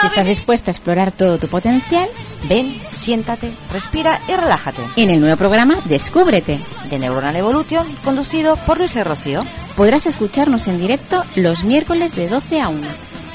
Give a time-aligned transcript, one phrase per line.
[0.00, 2.06] Si estás dispuesto a explorar todo tu potencial,
[2.48, 4.82] ven, siéntate, respira y relájate.
[4.96, 9.40] En el nuevo programa Descúbrete de Neuronal Evolution, conducido por Luis Rocío.
[9.74, 12.86] Podrás escucharnos en directo los miércoles de 12 a 1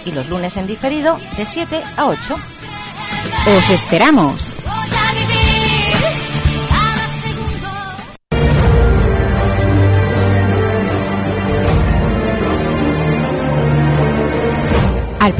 [0.05, 2.35] y los lunes en diferido de 7 a 8.
[3.57, 4.55] ¡Os esperamos!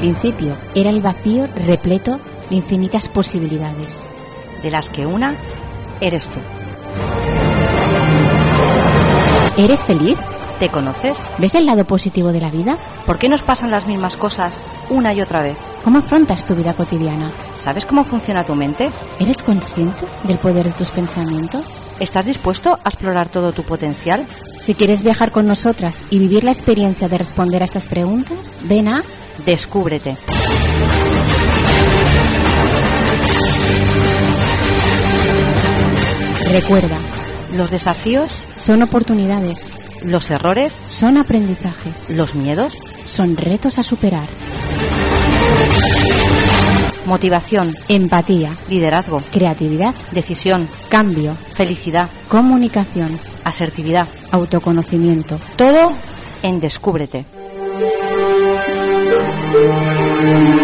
[0.02, 4.10] Principio era el vacío repleto de infinitas posibilidades.
[4.64, 5.36] De las que una
[6.00, 6.40] eres tú.
[9.62, 10.18] ¿Eres feliz?
[10.60, 11.20] ¿Te conoces?
[11.38, 12.78] ¿Ves el lado positivo de la vida?
[13.06, 14.60] ¿Por qué nos pasan las mismas cosas
[14.90, 15.58] una y otra vez?
[15.84, 17.32] ¿Cómo afrontas tu vida cotidiana?
[17.54, 18.90] ¿Sabes cómo funciona tu mente?
[19.20, 21.80] ¿Eres consciente del poder de tus pensamientos?
[22.00, 24.26] ¿Estás dispuesto a explorar todo tu potencial?
[24.60, 28.88] Si quieres viajar con nosotras y vivir la experiencia de responder a estas preguntas, ven
[28.88, 29.04] a
[29.46, 30.18] Descúbrete.
[36.52, 36.98] Recuerda,
[37.56, 39.72] los desafíos son oportunidades.
[40.04, 42.12] Los errores son aprendizajes.
[42.16, 44.28] Los miedos son retos a superar.
[47.06, 55.40] Motivación, empatía, liderazgo, creatividad, decisión, cambio, felicidad, comunicación, asertividad, autoconocimiento.
[55.56, 55.94] Todo
[56.44, 57.41] en Descúbrete.
[59.54, 60.61] Thank you.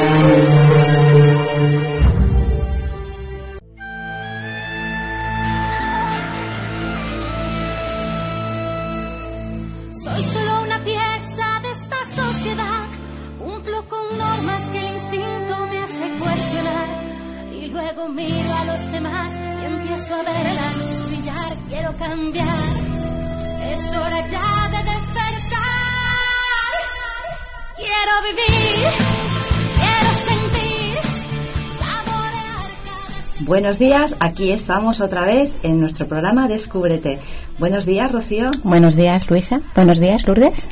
[33.57, 37.17] Buenos días, aquí estamos otra vez en nuestro programa Descúbrete.
[37.57, 38.51] Buenos días, Rocío.
[38.61, 39.61] Buenos días, Luisa.
[39.73, 40.69] Buenos días, Lourdes.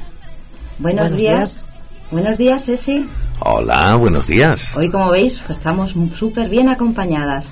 [0.78, 1.38] Buenos, Buenos días.
[1.40, 1.66] días.
[2.12, 3.10] Buenos días, Ceci.
[3.40, 4.78] Hola, buenos días.
[4.78, 7.52] Hoy, como veis, pues, estamos súper bien acompañadas.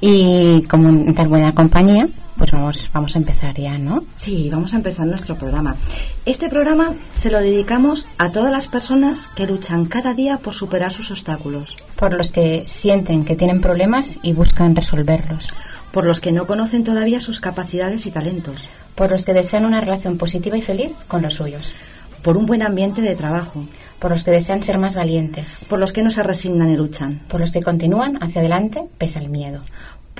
[0.00, 2.08] Y como en tal buena compañía,
[2.40, 4.02] pues vamos, vamos a empezar ya, ¿no?
[4.16, 5.76] Sí, vamos a empezar nuestro programa.
[6.24, 10.90] Este programa se lo dedicamos a todas las personas que luchan cada día por superar
[10.90, 15.48] sus obstáculos, Por los que sienten que tienen problemas y buscan resolverlos.
[15.92, 19.82] por los que no conocen todavía sus capacidades y talentos, Por los que desean una
[19.82, 21.74] relación positiva y feliz con los suyos.
[22.22, 23.66] por un buen ambiente de trabajo,
[23.98, 25.66] Por los que desean ser más valientes.
[25.68, 29.18] por los que no se resignan y luchan, Por los que continúan hacia adelante pese
[29.18, 29.60] al miedo.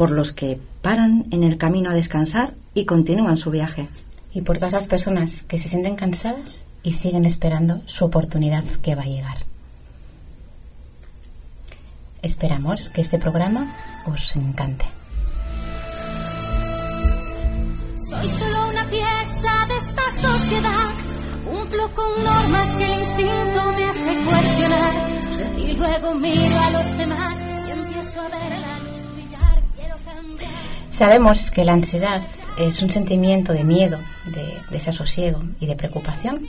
[0.01, 3.87] Por los que paran en el camino a descansar y continúan su viaje.
[4.33, 8.95] Y por todas las personas que se sienten cansadas y siguen esperando su oportunidad que
[8.95, 9.37] va a llegar.
[12.23, 14.87] Esperamos que este programa os encante.
[18.09, 20.95] Soy solo una pieza de esta sociedad.
[21.45, 24.95] Cumplo con normas que el instinto me hace cuestionar.
[25.59, 28.80] Y luego miro a los demás y empiezo a ver
[31.01, 32.21] Sabemos que la ansiedad
[32.59, 36.47] es un sentimiento de miedo, de desasosiego y de preocupación.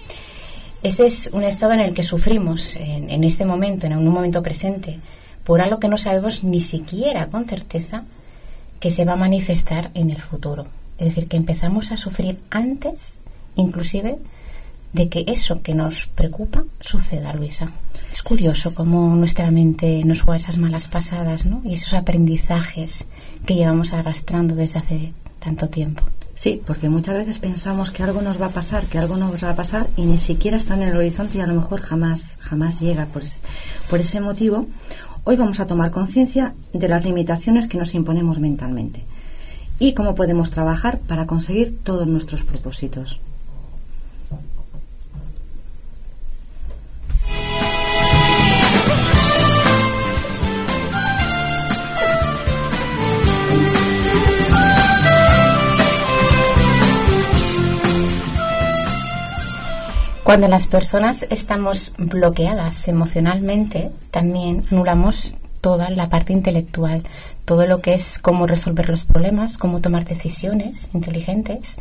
[0.84, 4.44] Este es un estado en el que sufrimos en, en este momento, en un momento
[4.44, 5.00] presente,
[5.46, 8.04] por algo que no sabemos ni siquiera con certeza
[8.82, 10.66] que se va a manifestar en el futuro.
[10.98, 13.22] Es decir, que empezamos a sufrir antes,
[13.56, 14.20] inclusive,
[14.92, 17.72] de que eso que nos preocupa suceda, Luisa.
[18.12, 21.62] Es curioso cómo nuestra mente nos juega esas malas pasadas, ¿no?
[21.64, 23.08] Y esos aprendizajes
[23.46, 26.04] que llevamos arrastrando desde hace tanto tiempo.
[26.34, 29.52] Sí, porque muchas veces pensamos que algo nos va a pasar, que algo nos va
[29.52, 32.80] a pasar y ni siquiera está en el horizonte y a lo mejor jamás, jamás
[32.80, 33.06] llega.
[33.06, 33.24] Por,
[33.90, 34.68] por ese motivo,
[35.24, 39.04] hoy vamos a tomar conciencia de las limitaciones que nos imponemos mentalmente
[39.78, 43.20] y cómo podemos trabajar para conseguir todos nuestros propósitos.
[60.32, 67.04] Cuando las personas estamos bloqueadas emocionalmente, también anulamos toda la parte intelectual,
[67.44, 71.76] todo lo que es cómo resolver los problemas, cómo tomar decisiones inteligentes,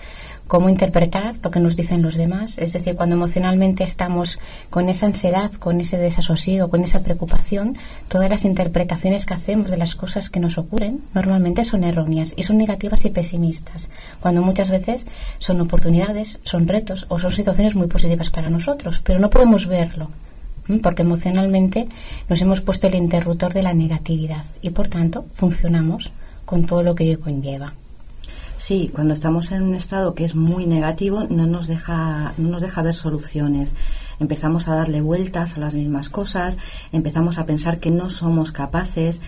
[0.51, 2.59] cómo interpretar lo que nos dicen los demás.
[2.59, 7.75] Es decir, cuando emocionalmente estamos con esa ansiedad, con ese desasosiego, con esa preocupación,
[8.09, 12.43] todas las interpretaciones que hacemos de las cosas que nos ocurren normalmente son erróneas y
[12.43, 15.07] son negativas y pesimistas, cuando muchas veces
[15.39, 20.11] son oportunidades, son retos o son situaciones muy positivas para nosotros, pero no podemos verlo
[20.83, 21.87] porque emocionalmente
[22.29, 26.11] nos hemos puesto el interruptor de la negatividad y por tanto funcionamos
[26.45, 27.75] con todo lo que ello conlleva.
[28.61, 32.61] Sí, cuando estamos en un estado que es muy negativo no nos deja, no nos
[32.61, 33.73] deja ver soluciones.
[34.19, 36.59] Empezamos a darle vueltas a las mismas cosas,
[36.93, 39.23] empezamos a pensar que no somos capaces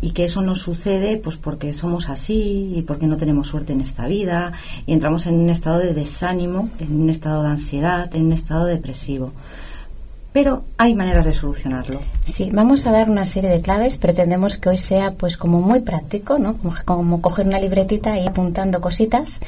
[0.00, 3.80] y que eso nos sucede pues porque somos así y porque no tenemos suerte en
[3.80, 4.52] esta vida
[4.86, 8.66] y entramos en un estado de desánimo, en un estado de ansiedad, en un estado
[8.66, 9.32] depresivo
[10.36, 12.02] pero hay maneras de solucionarlo.
[12.26, 13.96] Sí, vamos a dar una serie de claves.
[13.96, 16.58] Pretendemos que hoy sea pues como muy práctico, ¿no?
[16.84, 19.40] Como, coger una libretita y apuntando cositas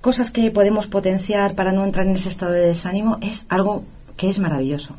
[0.00, 3.84] cosas que podemos potenciar para no entrar en ese estado de desánimo es algo
[4.16, 4.96] que es maravilloso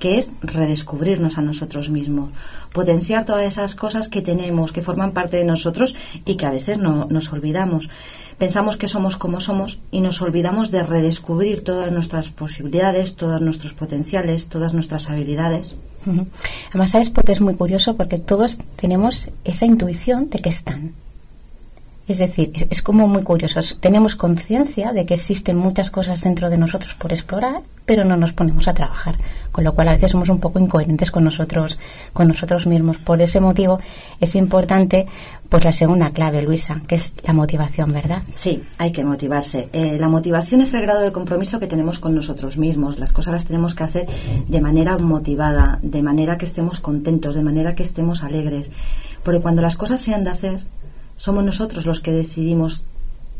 [0.00, 2.30] que es redescubrirnos a nosotros mismos,
[2.72, 5.94] potenciar todas esas cosas que tenemos, que forman parte de nosotros
[6.24, 7.90] y que a veces no, nos olvidamos.
[8.38, 13.74] Pensamos que somos como somos y nos olvidamos de redescubrir todas nuestras posibilidades, todos nuestros
[13.74, 15.76] potenciales, todas nuestras habilidades.
[16.70, 17.94] Además, ¿sabes por qué es muy curioso?
[17.94, 20.94] Porque todos tenemos esa intuición de que están.
[22.10, 23.60] Es decir, es, como muy curioso.
[23.78, 28.32] Tenemos conciencia de que existen muchas cosas dentro de nosotros por explorar, pero no nos
[28.32, 29.16] ponemos a trabajar.
[29.52, 31.78] Con lo cual a veces somos un poco incoherentes con nosotros,
[32.12, 32.98] con nosotros mismos.
[32.98, 33.78] Por ese motivo
[34.18, 35.06] es importante,
[35.48, 38.22] pues la segunda clave, Luisa, que es la motivación, ¿verdad?
[38.34, 39.68] Sí, hay que motivarse.
[39.72, 42.98] Eh, la motivación es el grado de compromiso que tenemos con nosotros mismos.
[42.98, 44.08] Las cosas las tenemos que hacer
[44.48, 48.68] de manera motivada, de manera que estemos contentos, de manera que estemos alegres.
[49.22, 50.60] Porque cuando las cosas se han de hacer,
[51.20, 52.82] somos nosotros los que decidimos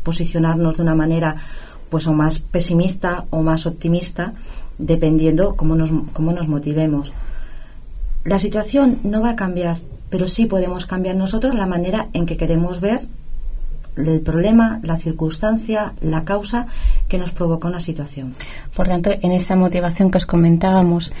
[0.03, 1.37] posicionarnos de una manera
[1.89, 4.33] pues o más pesimista o más optimista
[4.77, 7.11] dependiendo cómo nos, cómo nos motivemos.
[8.23, 9.79] La situación no va a cambiar,
[10.11, 13.01] pero sí podemos cambiar nosotros la manera en que queremos ver
[13.97, 16.67] el problema, la circunstancia, la causa
[17.07, 18.33] que nos provoca una situación.
[18.75, 21.11] Por tanto, en esta motivación que os comentábamos,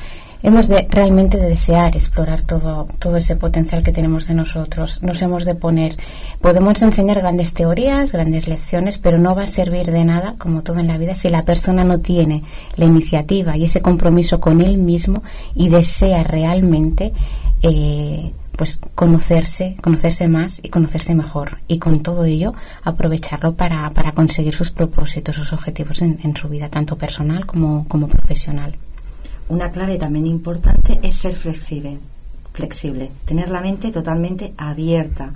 [0.43, 5.01] hemos de realmente de desear explorar todo, todo ese potencial que tenemos de nosotros.
[5.03, 5.97] Nos hemos de poner,
[6.39, 10.79] podemos enseñar grandes teorías, grandes lecciones, pero no va a servir de nada, como todo
[10.79, 12.43] en la vida, si la persona no tiene
[12.75, 15.23] la iniciativa y ese compromiso con él mismo
[15.55, 17.13] y desea realmente
[17.61, 24.11] eh, pues conocerse, conocerse más y conocerse mejor y con todo ello aprovecharlo para, para
[24.11, 28.77] conseguir sus propósitos, sus objetivos en, en su vida, tanto personal como, como profesional.
[29.49, 31.99] Una clave también importante es ser flexible,
[32.53, 35.33] flexible, tener la mente totalmente abierta.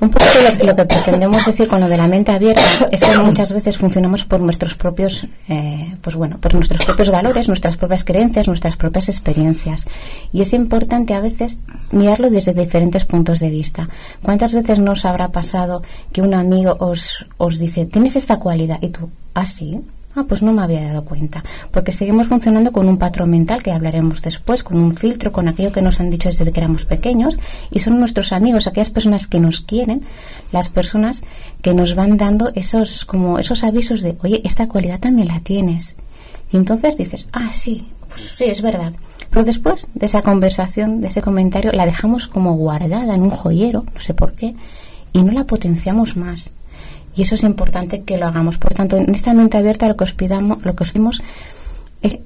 [0.00, 0.24] Un poco
[0.62, 2.60] lo, que pretendemos decir con lo de la mente abierta
[2.90, 7.48] es que muchas veces funcionamos por nuestros propios, eh, pues bueno, por nuestros propios valores,
[7.48, 9.86] nuestras propias creencias, nuestras propias experiencias.
[10.32, 11.60] Y es importante a veces
[11.92, 13.88] mirarlo desde diferentes puntos de vista.
[14.22, 18.78] ¿Cuántas veces nos habrá pasado que un amigo os, os dice, tienes esta cualidad?
[18.82, 19.80] Y tú, ¿ah, sí?
[20.16, 21.42] Ah, pues no me había dado cuenta,
[21.72, 25.72] porque seguimos funcionando con un patrón mental que hablaremos después, con un filtro, con aquello
[25.72, 27.36] que nos han dicho desde que éramos pequeños,
[27.72, 30.02] y son nuestros amigos, aquellas personas que nos quieren,
[30.52, 31.24] las personas
[31.62, 35.96] que nos van dando esos como esos avisos de, oye, esta cualidad también la tienes.
[36.52, 38.92] Y entonces dices, ah, sí, pues sí, es verdad.
[39.30, 43.84] Pero después de esa conversación, de ese comentario, la dejamos como guardada en un joyero,
[43.92, 44.54] no sé por qué,
[45.12, 46.52] y no la potenciamos más.
[47.16, 48.58] Y eso es importante que lo hagamos.
[48.58, 51.22] Por tanto, en esta mente abierta lo que os pidamos, lo que os pedimos
[52.02, 52.18] es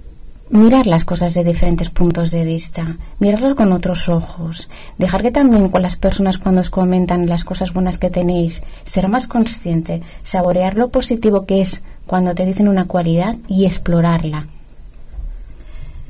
[0.51, 5.69] mirar las cosas de diferentes puntos de vista, mirarlo con otros ojos, dejar que también
[5.69, 10.77] con las personas cuando os comentan las cosas buenas que tenéis, ser más consciente, saborear
[10.79, 14.47] lo positivo que es cuando te dicen una cualidad y explorarla.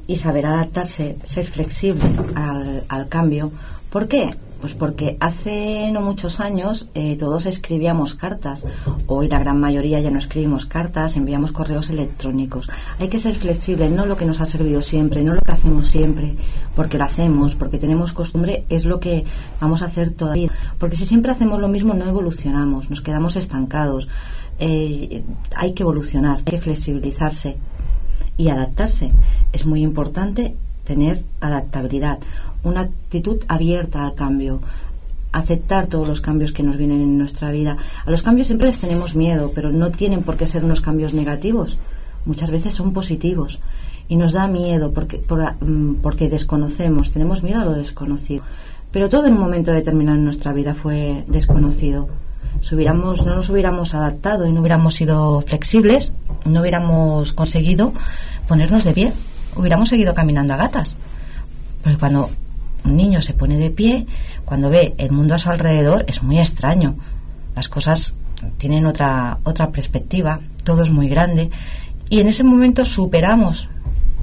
[0.06, 3.52] y saber adaptarse, ser flexible al, al cambio.
[3.90, 4.35] ¿Por qué?
[4.60, 8.64] Pues porque hace no muchos años eh, todos escribíamos cartas.
[9.06, 12.68] Hoy la gran mayoría ya no escribimos cartas, enviamos correos electrónicos.
[12.98, 15.88] Hay que ser flexible, no lo que nos ha servido siempre, no lo que hacemos
[15.88, 16.32] siempre,
[16.74, 19.24] porque lo hacemos, porque tenemos costumbre, es lo que
[19.60, 20.50] vamos a hacer todavía.
[20.78, 24.08] Porque si siempre hacemos lo mismo no evolucionamos, nos quedamos estancados.
[24.58, 25.22] Eh,
[25.54, 27.56] hay que evolucionar, hay que flexibilizarse
[28.36, 29.12] y adaptarse.
[29.52, 30.56] Es muy importante
[30.88, 32.18] tener adaptabilidad,
[32.62, 34.60] una actitud abierta al cambio,
[35.32, 37.76] aceptar todos los cambios que nos vienen en nuestra vida.
[38.04, 41.12] A los cambios siempre les tenemos miedo, pero no tienen por qué ser unos cambios
[41.12, 41.78] negativos.
[42.24, 43.60] Muchas veces son positivos
[44.08, 45.20] y nos da miedo porque,
[45.60, 48.42] mm, porque desconocemos, tenemos miedo a lo desconocido.
[48.90, 52.08] Pero todo en un momento determinado en nuestra vida fue desconocido.
[52.62, 56.12] Si hubiéramos, no nos hubiéramos adaptado y no hubiéramos sido flexibles,
[56.46, 57.92] no hubiéramos conseguido
[58.48, 59.12] ponernos de pie
[59.58, 60.96] hubiéramos seguido caminando a gatas.
[61.82, 62.30] Porque cuando
[62.85, 64.06] un niño se pone de pie,
[64.44, 66.97] cuando ve el mundo a su alrededor, es muy extraño.
[67.54, 68.14] Las cosas
[68.56, 71.50] tienen otra, otra perspectiva, todo es muy grande.
[72.08, 73.68] Y en ese momento superamos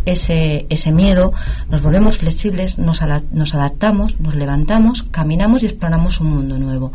[0.06, 1.34] ese, ese miedo,
[1.70, 6.94] nos volvemos flexibles, nos, nos adaptamos, nos levantamos, caminamos y exploramos un mundo nuevo.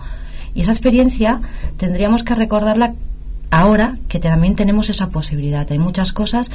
[0.55, 1.41] Y esa experiencia
[1.77, 2.95] tendríamos que recordarla
[3.51, 5.71] ahora que también tenemos esa posibilidad.
[5.71, 6.51] Hay muchas cosas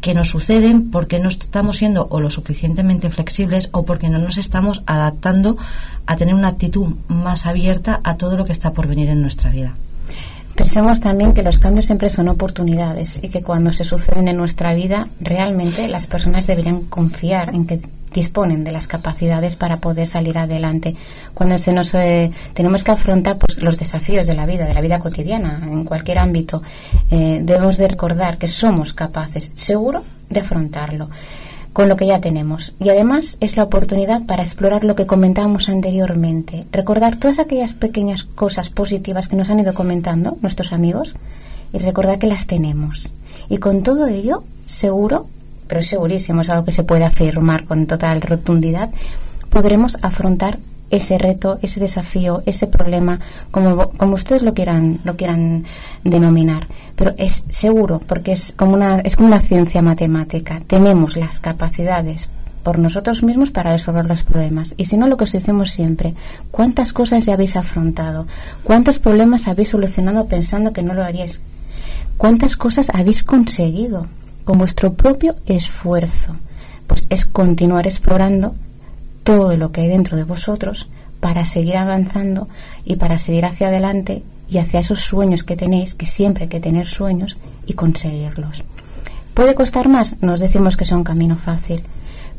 [0.00, 4.38] que nos suceden porque no estamos siendo o lo suficientemente flexibles o porque no nos
[4.38, 5.56] estamos adaptando
[6.06, 9.50] a tener una actitud más abierta a todo lo que está por venir en nuestra
[9.50, 9.74] vida.
[10.54, 14.74] Pensemos también que los cambios siempre son oportunidades y que cuando se suceden en nuestra
[14.74, 17.80] vida, realmente las personas deberían confiar en que
[18.18, 20.94] disponen de las capacidades para poder salir adelante.
[21.34, 24.80] Cuando se nos eh, tenemos que afrontar pues, los desafíos de la vida, de la
[24.80, 26.62] vida cotidiana, en cualquier ámbito,
[27.10, 31.08] eh, debemos de recordar que somos capaces, seguro, de afrontarlo
[31.72, 32.74] con lo que ya tenemos.
[32.80, 38.24] Y además es la oportunidad para explorar lo que comentábamos anteriormente, recordar todas aquellas pequeñas
[38.24, 41.14] cosas positivas que nos han ido comentando nuestros amigos
[41.72, 43.10] y recordar que las tenemos.
[43.48, 45.28] Y con todo ello, seguro
[45.68, 48.90] pero segurísimo, es algo que se puede afirmar con total rotundidad,
[49.50, 50.58] podremos afrontar
[50.90, 53.20] ese reto, ese desafío, ese problema,
[53.50, 55.64] como, como ustedes lo quieran, lo quieran
[56.04, 56.66] denominar.
[56.96, 60.62] Pero es seguro, porque es como una, es como una ciencia matemática.
[60.66, 62.30] Tenemos las capacidades
[62.62, 64.74] por nosotros mismos para resolver los problemas.
[64.76, 66.14] Y si no, lo que os decimos siempre,
[66.50, 68.26] ¿cuántas cosas ya habéis afrontado?
[68.62, 71.40] ¿Cuántos problemas habéis solucionado pensando que no lo haríais?
[72.16, 74.06] ¿Cuántas cosas habéis conseguido
[74.48, 76.34] con vuestro propio esfuerzo.
[76.86, 78.54] Pues es continuar explorando
[79.22, 80.88] todo lo que hay dentro de vosotros
[81.20, 82.48] para seguir avanzando
[82.82, 86.60] y para seguir hacia adelante y hacia esos sueños que tenéis, que siempre hay que
[86.60, 87.36] tener sueños
[87.66, 88.64] y conseguirlos.
[89.34, 90.16] ¿Puede costar más?
[90.22, 91.82] Nos decimos que es un camino fácil,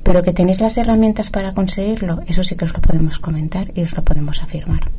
[0.01, 3.81] pero que tenéis las herramientas para conseguirlo, eso sí que os lo podemos comentar y
[3.83, 4.89] os lo podemos afirmar.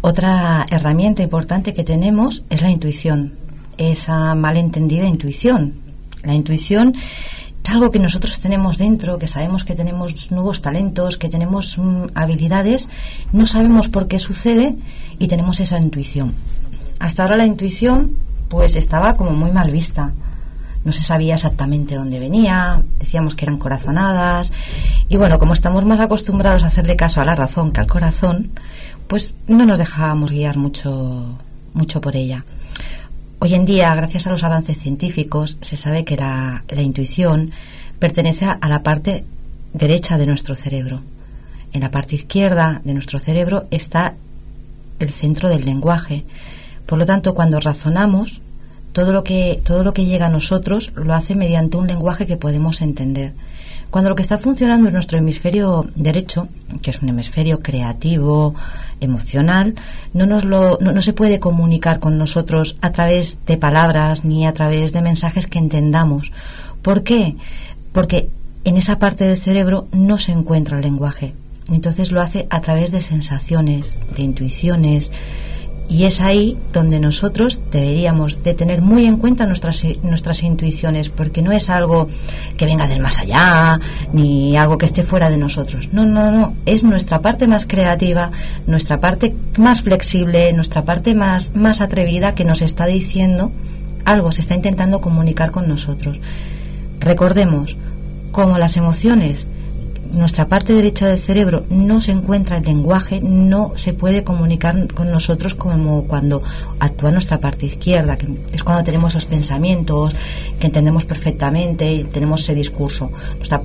[0.00, 3.34] Otra herramienta importante que tenemos es la intuición,
[3.78, 5.83] esa malentendida intuición,
[6.24, 6.94] la intuición
[7.64, 12.08] es algo que nosotros tenemos dentro, que sabemos que tenemos nuevos talentos, que tenemos mm,
[12.14, 12.88] habilidades,
[13.32, 14.76] no sabemos por qué sucede
[15.18, 16.34] y tenemos esa intuición.
[16.98, 20.12] Hasta ahora la intuición pues estaba como muy mal vista.
[20.84, 24.52] No se sabía exactamente dónde venía, decíamos que eran corazonadas
[25.08, 28.50] y bueno, como estamos más acostumbrados a hacerle caso a la razón que al corazón,
[29.06, 31.38] pues no nos dejábamos guiar mucho
[31.72, 32.44] mucho por ella.
[33.40, 37.50] Hoy en día, gracias a los avances científicos, se sabe que la, intuición
[37.98, 39.24] pertenece a la parte
[39.72, 41.02] derecha de nuestro cerebro.
[41.72, 44.14] En la parte izquierda de nuestro cerebro está
[44.98, 46.24] el centro del lenguaje.
[46.86, 48.40] Por lo tanto, cuando razonamos,
[48.92, 52.36] todo lo que todo lo que llega a nosotros lo hace mediante un lenguaje que
[52.36, 53.34] podemos entender.
[53.94, 56.48] Cuando lo que está funcionando es nuestro hemisferio derecho,
[56.82, 58.52] que es un hemisferio creativo,
[59.00, 59.76] emocional,
[60.12, 64.52] no, nos lo, no, se puede comunicar con nosotros a través de palabras ni a
[64.52, 66.32] través de mensajes que entendamos.
[66.82, 67.36] ¿Por qué?
[67.92, 68.30] Porque
[68.64, 71.32] en esa parte del cerebro no se encuentra el lenguaje.
[71.70, 75.12] Entonces lo hace a través de sensaciones, de intuiciones,
[75.88, 81.42] y es ahí donde nosotros deberíamos de tener muy en cuenta nuestras, nuestras intuiciones, porque
[81.42, 82.08] no es algo
[82.56, 83.78] que venga del más allá,
[84.12, 85.90] ni algo que esté fuera de nosotros.
[85.92, 86.54] No, no, no.
[86.64, 88.30] Es nuestra parte más creativa,
[88.66, 93.52] nuestra parte más flexible, nuestra parte más, más atrevida que nos está diciendo
[94.04, 96.20] algo, se está intentando comunicar con nosotros.
[97.00, 97.76] Recordemos,
[98.32, 99.46] como las emociones
[100.14, 105.10] nuestra parte derecha del cerebro no se encuentra el lenguaje, no se puede comunicar con
[105.10, 106.42] nosotros como cuando
[106.78, 110.14] actúa nuestra parte izquierda, que es cuando tenemos esos pensamientos,
[110.58, 113.10] que entendemos perfectamente y tenemos ese discurso.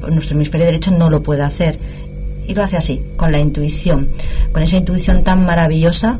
[0.10, 1.78] nuestro hemisferio derecho no lo puede hacer
[2.48, 4.10] y lo hace así, con la intuición,
[4.52, 6.20] con esa intuición tan maravillosa.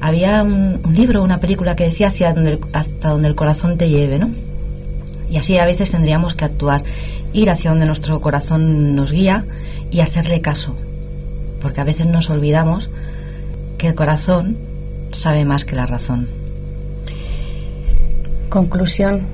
[0.00, 4.18] Había un, libro, una película que decía hacia donde hasta donde el corazón te lleve,
[4.18, 4.30] ¿no?
[5.30, 6.82] Y así a veces tendríamos que actuar
[7.32, 9.44] ir hacia donde nuestro corazón nos guía
[9.90, 10.74] y hacerle caso.
[11.60, 12.90] Porque a veces nos olvidamos
[13.78, 14.56] que el corazón
[15.10, 16.28] sabe más que la razón.
[18.48, 19.26] Conclusión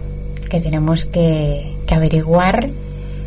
[0.49, 2.71] que tenemos que, averiguar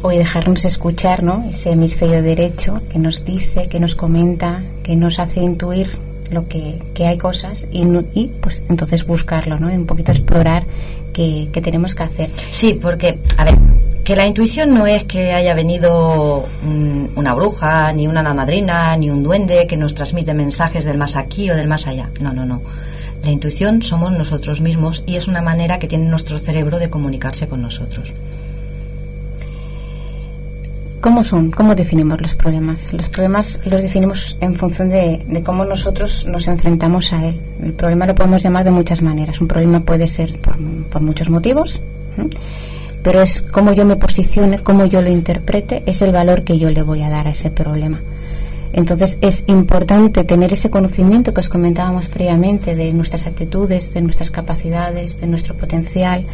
[0.02, 1.46] o dejarnos escuchar, ¿no?
[1.50, 5.90] Ese hemisferio derecho que nos dice, que nos comenta, que nos hace intuir
[6.30, 7.84] lo que, hay cosas y,
[8.14, 9.68] y, pues entonces buscarlo, ¿no?
[9.68, 10.66] un poquito explorar
[11.14, 12.30] qué, qué tenemos que hacer.
[12.52, 13.58] Sí, porque, a ver,
[14.10, 16.48] que la intuición no es que haya venido
[17.16, 21.52] una bruja, ni una madrina, ni un duende que nos transmite mensajes del más aquí
[21.52, 22.10] o del más allá.
[22.20, 22.64] No, no, no.
[23.24, 27.48] La intuición somos nosotros mismos y es una manera que tiene nuestro cerebro de comunicarse
[27.48, 28.16] con nosotros.
[31.02, 31.52] ¿Cómo son?
[31.52, 32.92] ¿Cómo definimos los problemas?
[32.92, 37.40] Los problemas los definimos en función de, cómo nosotros nos enfrentamos a él.
[37.62, 39.40] El problema lo podemos llamar de muchas maneras.
[39.40, 40.60] Un problema puede ser por,
[41.00, 41.80] muchos motivos
[43.10, 46.70] pero es cómo yo me posicione, cómo yo lo interprete, es el valor que yo
[46.70, 48.04] le voy a dar a ese problema.
[48.72, 54.30] Entonces es importante tener ese conocimiento que os comentábamos previamente de nuestras actitudes, de nuestras
[54.30, 56.28] capacidades, de nuestro potencial,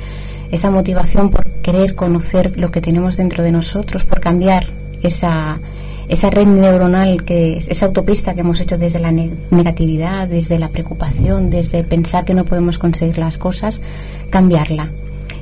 [0.51, 4.67] esa motivación por querer conocer lo que tenemos dentro de nosotros, por cambiar
[5.01, 5.57] esa,
[6.09, 11.49] esa red neuronal, que esa autopista que hemos hecho desde la negatividad, desde la preocupación,
[11.49, 13.79] desde pensar que no podemos conseguir las cosas,
[14.29, 14.91] cambiarla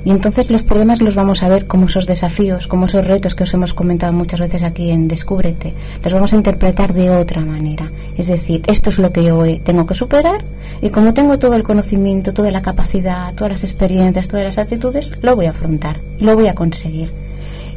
[0.05, 3.43] y entonces los problemas los vamos a ver como esos desafíos, como esos retos que
[3.43, 5.74] os hemos comentado muchas veces aquí en Descúbrete.
[6.03, 7.91] Los vamos a interpretar de otra manera.
[8.17, 10.43] Es decir, esto es lo que yo tengo que superar
[10.81, 15.12] y como tengo todo el conocimiento, toda la capacidad, todas las experiencias, todas las actitudes,
[15.22, 17.12] lo voy a afrontar, lo voy a conseguir.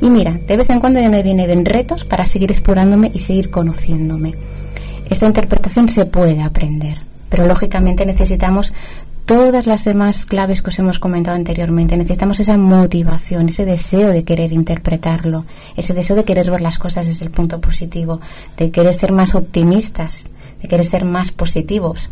[0.00, 3.50] Y mira, de vez en cuando ya me vienen retos para seguir explorándome y seguir
[3.50, 4.35] conociéndome.
[5.09, 6.98] Esta interpretación se puede aprender,
[7.29, 8.74] pero lógicamente necesitamos
[9.26, 11.96] todas las demás claves que os hemos comentado anteriormente.
[11.96, 15.44] Necesitamos esa motivación, ese deseo de querer interpretarlo,
[15.76, 18.20] ese deseo de querer ver las cosas desde el punto positivo,
[18.56, 20.26] de querer ser más optimistas,
[20.62, 22.08] de querer ser más positivos.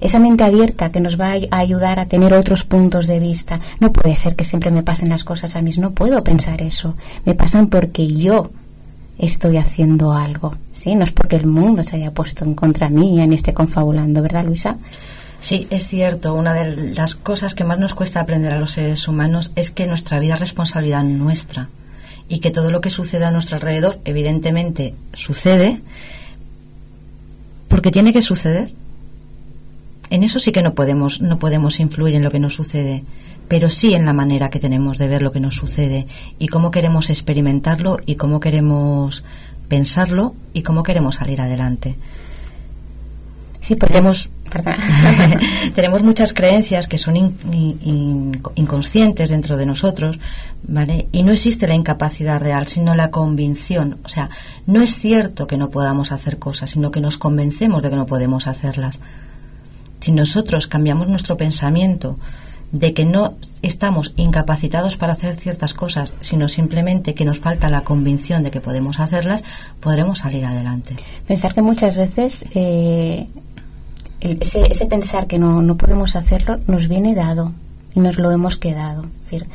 [0.00, 3.60] Esa mente abierta que nos va a ayudar a tener otros puntos de vista.
[3.80, 5.72] No puede ser que siempre me pasen las cosas a mí.
[5.78, 6.94] No puedo pensar eso.
[7.24, 8.50] Me pasan porque yo
[9.18, 10.54] estoy haciendo algo.
[10.70, 10.94] ¿sí?
[10.94, 14.44] No es porque el mundo se haya puesto en contra mía en este confabulando, ¿verdad,
[14.44, 14.76] Luisa?
[15.40, 16.34] Sí, es cierto.
[16.34, 19.86] Una de las cosas que más nos cuesta aprender a los seres humanos es que
[19.86, 21.68] nuestra vida es responsabilidad nuestra
[22.28, 25.80] y que todo lo que sucede a nuestro alrededor, evidentemente, sucede
[27.68, 28.74] porque tiene que suceder.
[30.10, 33.04] En eso sí que no podemos, no podemos influir en lo que nos sucede,
[33.46, 36.06] pero sí en la manera que tenemos de ver lo que nos sucede
[36.38, 39.22] y cómo queremos experimentarlo y cómo queremos
[39.68, 41.94] pensarlo y cómo queremos salir adelante.
[43.60, 44.30] Sí, tenemos,
[45.74, 47.16] tenemos muchas creencias que son
[48.54, 50.18] inconscientes dentro de nosotros,
[50.62, 51.08] ¿vale?
[51.12, 53.98] Y no existe la incapacidad real, sino la convicción.
[54.04, 54.30] O sea,
[54.66, 58.06] no es cierto que no podamos hacer cosas, sino que nos convencemos de que no
[58.06, 59.00] podemos hacerlas.
[60.00, 62.18] Si nosotros cambiamos nuestro pensamiento
[62.72, 67.82] de que no estamos incapacitados para hacer ciertas cosas, sino simplemente que nos falta la
[67.82, 69.42] convicción de que podemos hacerlas,
[69.80, 70.96] podremos salir adelante.
[71.26, 73.26] Pensar que muchas veces eh,
[74.20, 77.52] ese, pensar que no, no podemos hacerlo nos viene dado
[77.94, 79.06] y nos lo hemos quedado.
[79.22, 79.46] Decir,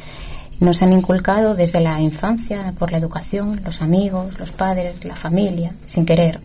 [0.59, 5.73] nos han inculcado desde la infancia, por la educación, los amigos, los padres, la familia,
[5.85, 6.39] sin querer,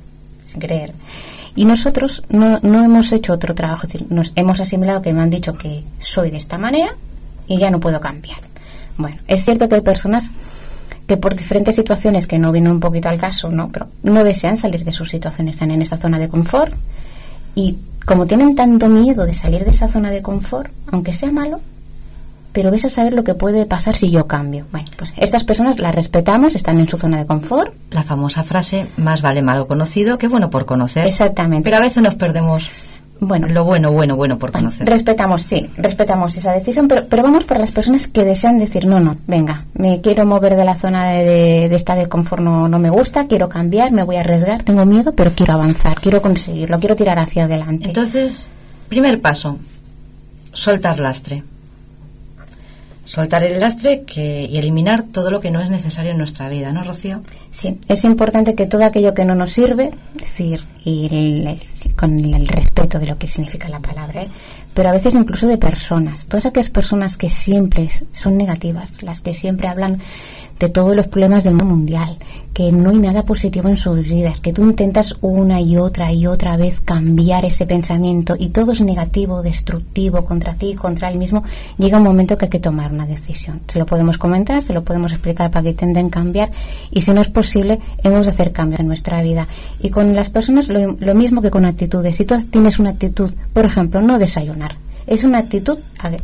[0.45, 0.93] sin querer.
[1.55, 5.55] Y nosotros no, no hemos hecho otro trabajo, nos hemos asimilado que me han dicho
[5.55, 6.95] que soy de esta manera
[7.47, 8.39] y ya no puedo cambiar.
[8.97, 10.31] Bueno, es cierto que hay personas
[11.07, 13.71] que por diferentes situaciones que no vienen un poquito al caso, ¿no?
[13.71, 16.75] Pero no desean salir de sus situaciones, están en esa zona de confort
[17.59, 21.61] y como tienen tanto miedo de salir de esa zona de confort, aunque sea malo,
[22.53, 24.65] pero ves a saber lo que puede pasar si yo cambio.
[24.71, 27.75] Bueno, pues estas personas las respetamos, están en su zona de confort.
[27.91, 31.09] La famosa frase, más vale malo conocido que bueno por conocer.
[31.09, 31.65] Exactamente.
[31.65, 32.71] Pero a veces nos perdemos
[33.21, 34.87] bueno, lo bueno, bueno, bueno por conocer.
[34.87, 39.01] Respetamos, sí, respetamos esa decisión, pero, pero vamos por las personas que desean decir, no,
[39.01, 42.79] no, venga, me quiero mover de la zona de, de, esta de confort, no, no
[42.79, 46.79] me gusta, quiero cambiar, me voy a arriesgar, tengo miedo, pero quiero avanzar, quiero conseguirlo,
[46.79, 47.87] quiero tirar hacia adelante.
[47.89, 48.49] Entonces,
[48.89, 49.59] primer paso,
[50.53, 51.43] soltar lastre.
[53.09, 56.73] Soltar el lastre que, y eliminar todo lo que no es necesario en nuestra vida,
[56.73, 57.23] ¿no, Rocío?
[57.51, 61.09] Sí, es importante que todo aquello que no nos sirve, decir, y
[61.97, 64.29] con el respeto de lo que significa la palabra, ¿eh?
[64.75, 69.33] pero a veces incluso de personas, todas aquellas personas que siempre son negativas, las que
[69.33, 70.01] siempre hablan
[70.59, 72.19] de todos los problemas del mundo mundial,
[72.59, 76.27] que no hay nada positivo en sus vidas, que tú intentas una y otra y
[76.27, 81.45] otra vez cambiar ese pensamiento y todo es negativo, destructivo contra ti, contra él mismo,
[81.77, 83.61] llega un momento que hay que tomar una decisión.
[83.69, 86.51] Se lo podemos comentar, se lo podemos explicar para que intenten cambiar
[86.91, 89.47] y si no es posible, hemos de hacer cambios en nuestra vida.
[89.79, 92.17] Y con las personas lo, lo mismo que con actitudes.
[92.17, 95.79] Si tú tienes una actitud, por ejemplo, no desayunar, es una actitud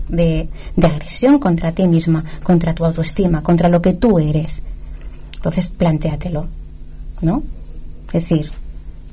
[0.09, 0.49] de,
[0.83, 4.65] agresión contra ti misma, contra tu autoestima, contra lo que tú eres.
[5.45, 6.49] Entonces, plantéatelo,
[7.21, 7.43] ¿no?
[8.15, 8.51] Es decir,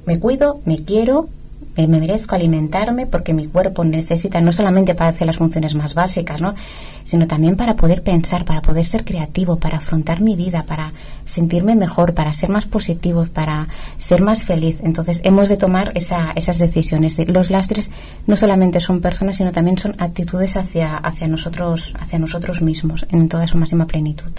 [0.06, 1.28] me cuido, me quiero,
[1.76, 6.40] me, merezco alimentarme porque mi cuerpo necesita no solamente para hacer las funciones más básicas,
[6.40, 6.56] ¿no?
[7.04, 10.94] sino también para poder pensar, para poder ser creativo, para afrontar mi vida, para
[11.26, 13.68] sentirme mejor, para ser más positivo, para
[13.98, 14.80] ser más feliz.
[14.84, 17.18] Entonces hemos de tomar esa, esas decisiones.
[17.28, 17.92] Los lastres
[18.26, 23.28] no solamente son personas, sino también son actitudes hacia, hacia, nosotros, hacia nosotros mismos en
[23.28, 24.32] toda su máxima plenitud.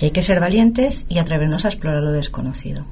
[0.00, 2.84] Y hay que ser valientes y atrevernos a explorar lo desconocido.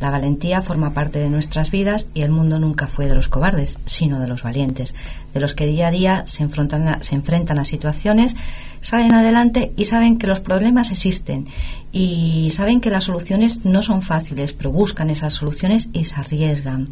[0.00, 3.78] La valentía forma parte de nuestras vidas y el mundo nunca fue de los cobardes,
[3.86, 4.94] sino de los valientes,
[5.32, 8.34] de los que día a día se enfrentan a, situaciones,
[8.80, 11.46] salen adelante y saben que los problemas existen
[11.92, 16.88] y saben que las soluciones no son fáciles, pero buscan esas soluciones y se arriesgan.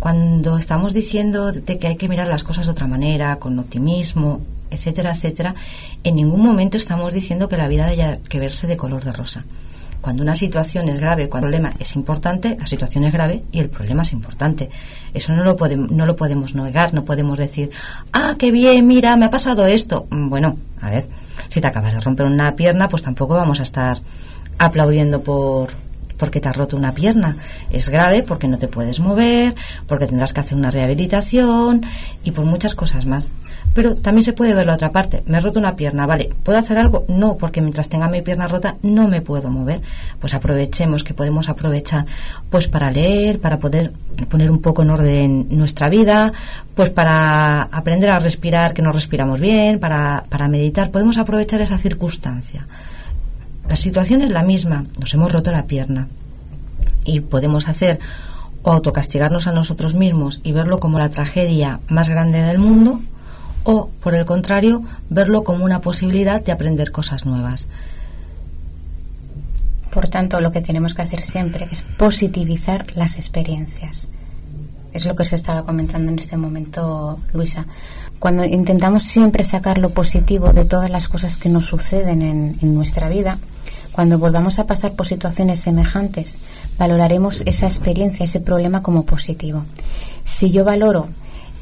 [0.00, 4.42] Cuando estamos diciendo de que hay que mirar las cosas de otra manera, con optimismo,
[4.70, 5.54] etcétera, etcétera,
[6.04, 9.44] en ningún momento estamos diciendo que la vida haya que verse de color de rosa.
[10.00, 13.58] Cuando una situación es grave, cuando el problema es importante, la situación es grave y
[13.58, 14.70] el problema es importante.
[15.12, 17.70] Eso no lo, podemos, no lo podemos negar, no podemos decir,
[18.12, 20.06] ah, qué bien, mira, me ha pasado esto.
[20.10, 21.08] Mm, bueno, a ver,
[21.48, 24.00] si te acabas de romper una pierna, pues tampoco vamos a estar
[24.58, 25.72] aplaudiendo por,
[26.16, 27.36] porque te has roto una pierna.
[27.70, 31.84] Es grave porque no te puedes mover, porque tendrás que hacer una rehabilitación
[32.22, 33.28] y por muchas cosas más.
[33.78, 35.22] Pero también se puede ver la otra parte.
[35.26, 36.30] Me he roto una pierna, ¿vale?
[36.42, 37.04] ¿Puedo hacer algo?
[37.06, 39.82] No, porque mientras tenga mi pierna rota no me puedo mover.
[40.18, 42.04] Pues aprovechemos que podemos aprovechar
[42.50, 43.92] pues para leer, para poder
[44.28, 46.32] poner un poco en orden nuestra vida,
[46.74, 50.90] pues para aprender a respirar que no respiramos bien, para, para meditar.
[50.90, 52.66] Podemos aprovechar esa circunstancia.
[53.68, 54.86] La situación es la misma.
[54.98, 56.08] Nos hemos roto la pierna.
[57.04, 58.00] Y podemos hacer
[58.64, 63.00] o autocastigarnos a nosotros mismos y verlo como la tragedia más grande del mundo
[63.70, 67.68] o, por el contrario, verlo como una posibilidad de aprender cosas nuevas.
[69.92, 74.08] Por tanto, lo que tenemos que hacer siempre es positivizar las experiencias.
[74.94, 77.66] Es lo que se estaba comentando en este momento, Luisa.
[78.18, 82.74] Cuando intentamos siempre sacar lo positivo de todas las cosas que nos suceden en, en
[82.74, 83.36] nuestra vida,
[83.92, 86.38] cuando volvamos a pasar por situaciones semejantes,
[86.78, 89.66] valoraremos esa experiencia, ese problema como positivo.
[90.24, 91.10] Si yo valoro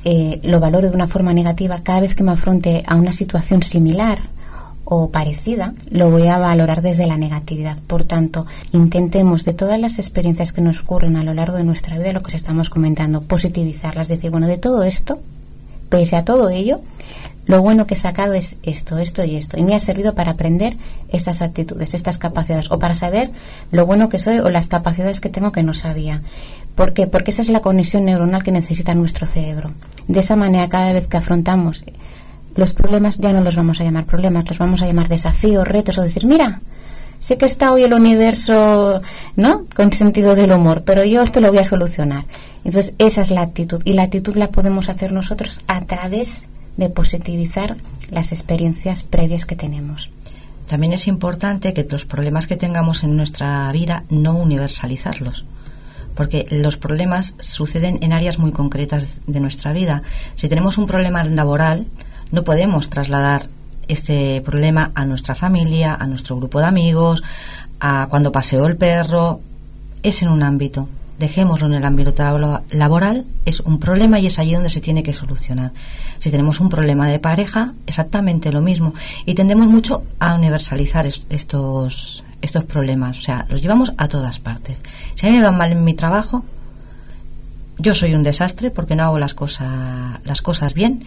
[0.08, 3.64] eh, lo valoro de una forma negativa, cada vez que me afronte a una situación
[3.64, 4.20] similar
[4.84, 7.78] o parecida, lo voy a valorar desde la negatividad.
[7.88, 11.98] Por tanto, intentemos de todas las experiencias que nos ocurren a lo largo de nuestra
[11.98, 15.18] vida, lo que os estamos comentando, positivizarlas, decir, bueno, de todo esto,
[15.88, 16.82] pese a todo ello,
[17.46, 19.58] lo bueno que he sacado es esto, esto y esto.
[19.58, 20.76] Y me ha servido para aprender
[21.08, 23.32] estas actitudes, estas capacidades, o para saber
[23.72, 26.22] lo bueno que soy o las capacidades que tengo que no sabía.
[26.76, 27.06] ¿Por qué?
[27.06, 29.70] Porque esa es la conexión neuronal que necesita nuestro cerebro.
[30.08, 31.84] De esa manera, cada vez que afrontamos
[32.54, 35.96] los problemas, ya no los vamos a llamar problemas, los vamos a llamar desafíos, retos,
[35.96, 36.60] o decir, mira,
[37.18, 39.00] sé que está hoy el universo,
[39.36, 39.64] ¿no?
[39.74, 42.26] Con sentido del humor, pero yo esto lo voy a solucionar.
[42.62, 43.80] Entonces, esa es la actitud.
[43.86, 46.44] Y la actitud la podemos hacer nosotros a través
[46.76, 47.78] de positivizar
[48.10, 50.10] las experiencias previas que tenemos.
[50.68, 55.46] También es importante que los problemas que tengamos en nuestra vida no universalizarlos
[56.16, 60.02] porque los problemas suceden en áreas muy concretas de nuestra vida.
[60.35, 61.87] Si tenemos un problema laboral,
[62.33, 63.48] no podemos trasladar
[63.87, 67.22] este problema a nuestra familia, a nuestro grupo de amigos,
[67.79, 69.40] a cuando paseo el perro.
[70.02, 70.88] Es en un ámbito.
[71.18, 72.12] Dejémoslo en el ámbito
[72.70, 75.72] laboral, es un problema y es allí donde se tiene que solucionar.
[76.18, 78.92] Si tenemos un problema de pareja, exactamente lo mismo.
[79.24, 83.18] Y tendemos mucho a universalizar estos, estos problemas.
[83.18, 84.83] O sea, los llevamos a todas partes.
[85.14, 86.44] Si a mí me va mal en mi trabajo,
[87.79, 91.05] yo soy un desastre porque no hago las, cosas las cosas bien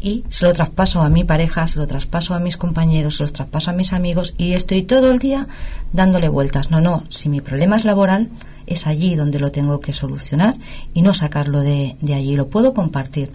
[0.00, 3.32] y se lo traspaso a mi pareja, se lo traspaso a mis compañeros, se lo
[3.32, 5.48] traspaso a mis amigos y estoy todo el día
[5.92, 6.70] dándole vueltas.
[6.70, 8.30] No, no, si mi problema es laboral,
[8.66, 10.54] es allí donde lo tengo que solucionar
[10.94, 12.36] y no sacarlo de, de allí.
[12.36, 13.32] Lo puedo compartir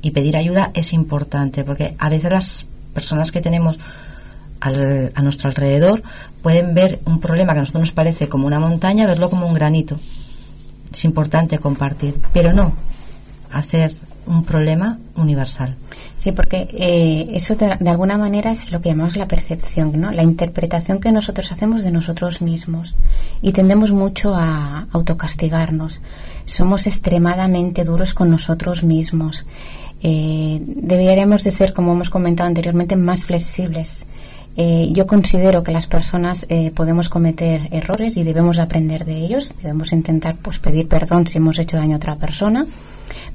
[0.00, 3.78] y pedir ayuda es importante porque a veces las personas que tenemos
[4.60, 6.02] a nuestro alrededor
[6.42, 9.54] pueden ver un problema que a nosotros nos parece como una montaña, verlo como un
[9.54, 9.98] granito.
[10.92, 12.74] Es importante compartir, pero no
[13.52, 13.94] hacer
[14.26, 15.76] un problema universal.
[16.18, 20.10] Sí, porque eh, eso de, alguna manera es lo que llamamos la percepción, ¿no?
[20.10, 22.94] La interpretación que nosotros hacemos de nosotros mismos.
[23.40, 26.00] Y tendemos mucho a autocastigarnos.
[26.44, 29.46] Somos extremadamente duros con nosotros mismos.
[30.02, 34.06] Eh, deberíamos de ser, como hemos comentado anteriormente, más flexibles.
[34.56, 39.54] Eh, yo considero que las personas podemos cometer errores y debemos aprender de ellos.
[39.62, 42.66] Debemos intentar pues, pedir perdón si hemos hecho daño a otra persona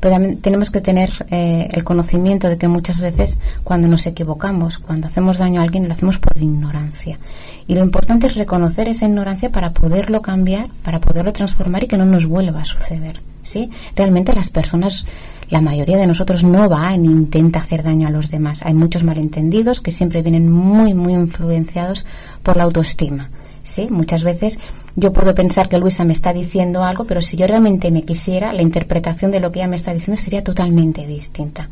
[0.01, 4.79] pero también tenemos que tener eh, el conocimiento de que muchas veces cuando nos equivocamos,
[4.79, 7.19] cuando hacemos daño a alguien, lo hacemos por ignorancia.
[7.67, 11.97] Y lo importante es reconocer esa ignorancia para poderlo cambiar, para poderlo transformar y que
[11.97, 13.30] no nos vuelva a suceder.
[13.43, 13.69] ¿Sí?
[13.95, 15.05] Realmente las personas,
[15.49, 18.63] la mayoría de nosotros no va ni intenta hacer daño a los demás.
[18.63, 22.05] Hay muchos malentendidos que siempre vienen muy, muy influenciados
[22.43, 23.29] por la autoestima.
[23.63, 23.87] ¿sí?
[23.89, 24.59] Muchas veces
[24.95, 28.53] yo puedo pensar que Luisa me está diciendo algo, pero si yo realmente me quisiera,
[28.53, 31.69] la interpretación de lo que ella me está diciendo sería totalmente distinta.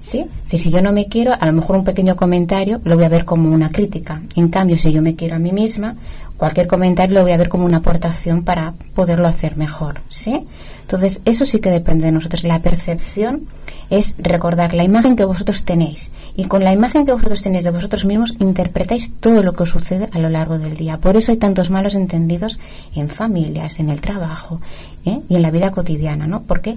[0.00, 0.26] ¿Sí?
[0.46, 3.08] Si, si yo no me quiero, a lo mejor un pequeño comentario lo voy a
[3.08, 4.20] ver como una crítica.
[4.34, 5.94] En cambio, si yo me quiero a mí misma,
[6.42, 10.00] cualquier comentario lo voy a ver como una aportación para poderlo hacer mejor.
[10.08, 10.44] ¿Sí?
[10.80, 12.42] Entonces, eso sí que depende de nosotros.
[12.42, 13.46] La percepción
[13.90, 17.70] es recordar la imagen que vosotros tenéis y con la imagen que vosotros tenéis de
[17.70, 20.98] vosotros mismos interpretáis todo lo que os sucede a lo largo del día.
[20.98, 22.58] Por eso hay tantos malos entendidos
[22.96, 24.60] en familias, en el trabajo
[25.04, 25.20] ¿eh?
[25.28, 26.42] y en la vida cotidiana, ¿no?
[26.42, 26.76] Porque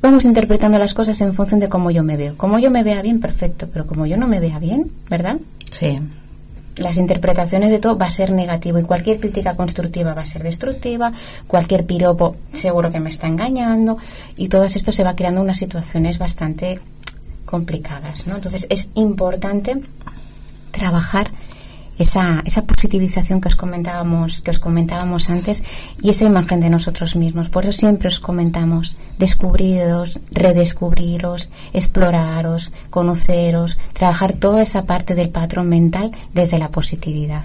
[0.00, 2.38] vamos interpretando las cosas en función de cómo yo me veo.
[2.38, 5.36] Como yo me vea bien, perfecto, pero como yo no me vea bien, ¿verdad?
[5.70, 6.00] Sí
[6.76, 10.42] las interpretaciones de todo va a ser negativo y cualquier crítica constructiva va a ser
[10.42, 11.12] destructiva,
[11.46, 13.98] cualquier piropo seguro que me está engañando
[14.36, 16.80] y todo esto se va creando unas situaciones bastante
[17.44, 18.36] complicadas, ¿no?
[18.36, 19.80] Entonces es importante
[20.70, 21.30] trabajar
[21.98, 25.62] esa, esa positivización que os comentábamos que os comentábamos antes
[26.00, 33.78] y esa imagen de nosotros mismos por eso siempre os comentamos descubriros redescubriros exploraros conoceros
[33.92, 37.44] trabajar toda esa parte del patrón mental desde la positividad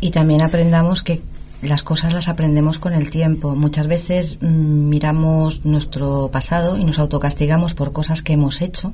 [0.00, 1.22] y también aprendamos que
[1.62, 3.54] las cosas las aprendemos con el tiempo.
[3.54, 8.92] Muchas veces mm, miramos nuestro pasado y nos autocastigamos por cosas que hemos hecho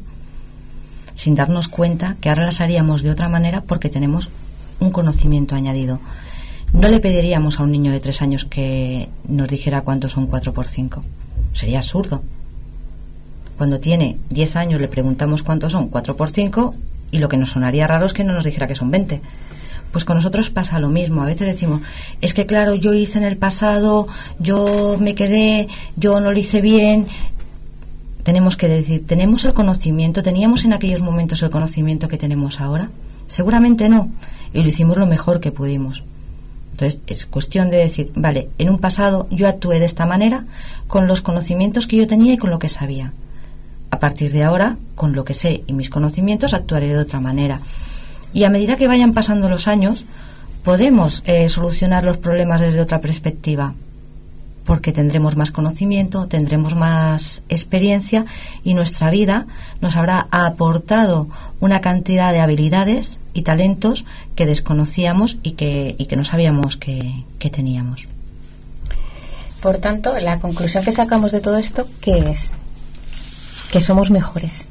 [1.14, 4.30] sin darnos cuenta que ahora las haríamos de otra manera porque tenemos
[4.80, 6.00] un conocimiento añadido.
[6.72, 10.52] No le pediríamos a un niño de tres años que nos dijera cuántos son cuatro
[10.52, 11.04] por cinco.
[11.52, 12.22] Sería absurdo.
[13.58, 16.74] Cuando tiene diez años le preguntamos cuántos son cuatro por cinco
[17.10, 19.20] y lo que nos sonaría raro es que no nos dijera que son veinte.
[19.92, 21.22] Pues con nosotros pasa lo mismo.
[21.22, 21.82] A veces decimos,
[22.22, 26.62] es que claro, yo hice en el pasado, yo me quedé, yo no lo hice
[26.62, 27.06] bien,
[28.22, 30.22] tenemos que decir, ¿tenemos el conocimiento?
[30.22, 32.90] ¿Teníamos en aquellos momentos el conocimiento que tenemos ahora?
[33.26, 34.10] Seguramente no.
[34.52, 36.04] Y lo hicimos lo mejor que pudimos.
[36.72, 40.46] Entonces, es cuestión de decir, vale, en un pasado yo actué de esta manera
[40.86, 43.12] con los conocimientos que yo tenía y con lo que sabía.
[43.90, 47.60] A partir de ahora, con lo que sé y mis conocimientos, actuaré de otra manera.
[48.32, 50.06] Y a medida que vayan pasando los años,
[50.64, 53.74] podemos eh, solucionar los problemas desde otra perspectiva
[54.64, 58.24] porque tendremos más conocimiento, tendremos más experiencia
[58.62, 59.46] y nuestra vida
[59.80, 61.28] nos habrá aportado
[61.60, 67.24] una cantidad de habilidades y talentos que desconocíamos y que, y que no sabíamos que,
[67.50, 68.08] teníamos.
[69.60, 72.52] Por tanto, la conclusión que sacamos de todo esto, ¿qué es?
[73.70, 74.68] Que somos mejores.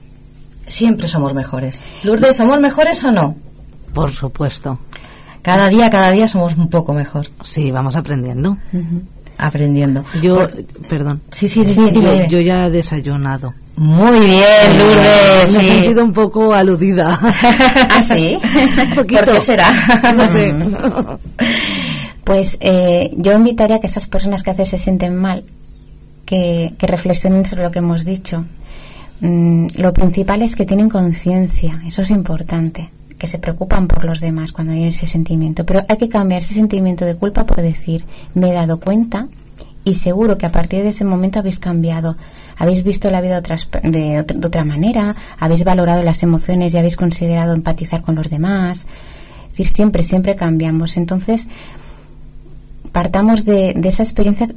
[0.67, 1.81] Siempre somos mejores.
[2.03, 3.35] Lourdes, ¿somos mejores o no?
[3.93, 4.79] Por supuesto.
[5.41, 7.29] Cada día, cada día somos un poco mejor.
[7.43, 8.57] Sí, vamos aprendiendo
[9.41, 10.05] aprendiendo.
[10.21, 10.47] Yo,
[10.87, 11.21] perdón.
[11.31, 11.65] Sí, sí,
[12.29, 13.53] yo, ya he desayunado.
[13.75, 15.57] Muy bien, Lourdes.
[15.57, 17.19] Me he sentido un poco aludida.
[17.89, 18.37] ¿Ah, sí?
[18.95, 19.67] ¿Por qué será?
[20.15, 20.53] no sé.
[22.23, 25.43] Pues eh, yo invitaría a que esas personas que a veces se sienten mal,
[26.25, 28.45] que, que reflexionen sobre lo que hemos dicho.
[29.21, 32.89] Mm, lo principal es que tienen conciencia, eso es importante
[33.21, 35.63] que se preocupan por los demás cuando hay ese sentimiento.
[35.63, 38.03] Pero hay que cambiar ese sentimiento de culpa por decir,
[38.33, 39.27] me he dado cuenta
[39.83, 42.17] y seguro que a partir de ese momento habéis cambiado.
[42.57, 47.53] Habéis visto la vida de, de, otra manera, habéis valorado las emociones y habéis considerado
[47.53, 48.87] empatizar con los demás.
[49.43, 50.97] Es decir, siempre, siempre cambiamos.
[50.97, 51.47] Entonces,
[52.91, 54.49] partamos de, de esa experiencia,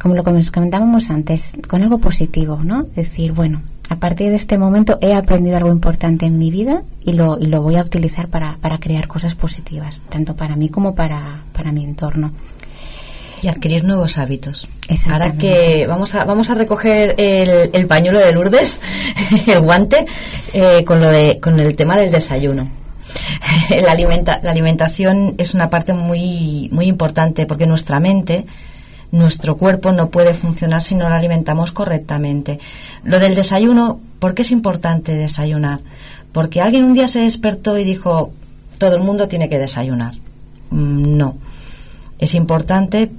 [0.00, 2.84] como lo que nos comentábamos antes, con algo positivo, ¿no?
[2.84, 7.12] Decir, bueno, a partir de este momento he aprendido algo importante en mi vida y
[7.12, 11.44] lo, lo voy a utilizar para, para, crear cosas positivas, tanto para mí como para,
[11.52, 12.32] para mi entorno.
[13.40, 14.68] Y adquirir nuevos hábitos.
[15.08, 18.80] Ahora que vamos a, vamos a recoger el, el pañuelo de Lourdes,
[19.46, 20.06] el guante,
[20.52, 22.68] eh, con, lo de, con el tema del desayuno.
[23.82, 28.44] La, alimenta, la alimentación es una parte muy, muy importante porque nuestra mente,
[29.10, 32.58] nuestro cuerpo no puede funcionar si no lo alimentamos correctamente.
[33.04, 35.80] Lo del desayuno, ¿por qué es importante desayunar?
[36.32, 38.32] Porque alguien un día se despertó y dijo,
[38.78, 40.14] todo el mundo tiene que desayunar.
[40.70, 41.36] Mm, No.
[42.18, 43.10] Es importante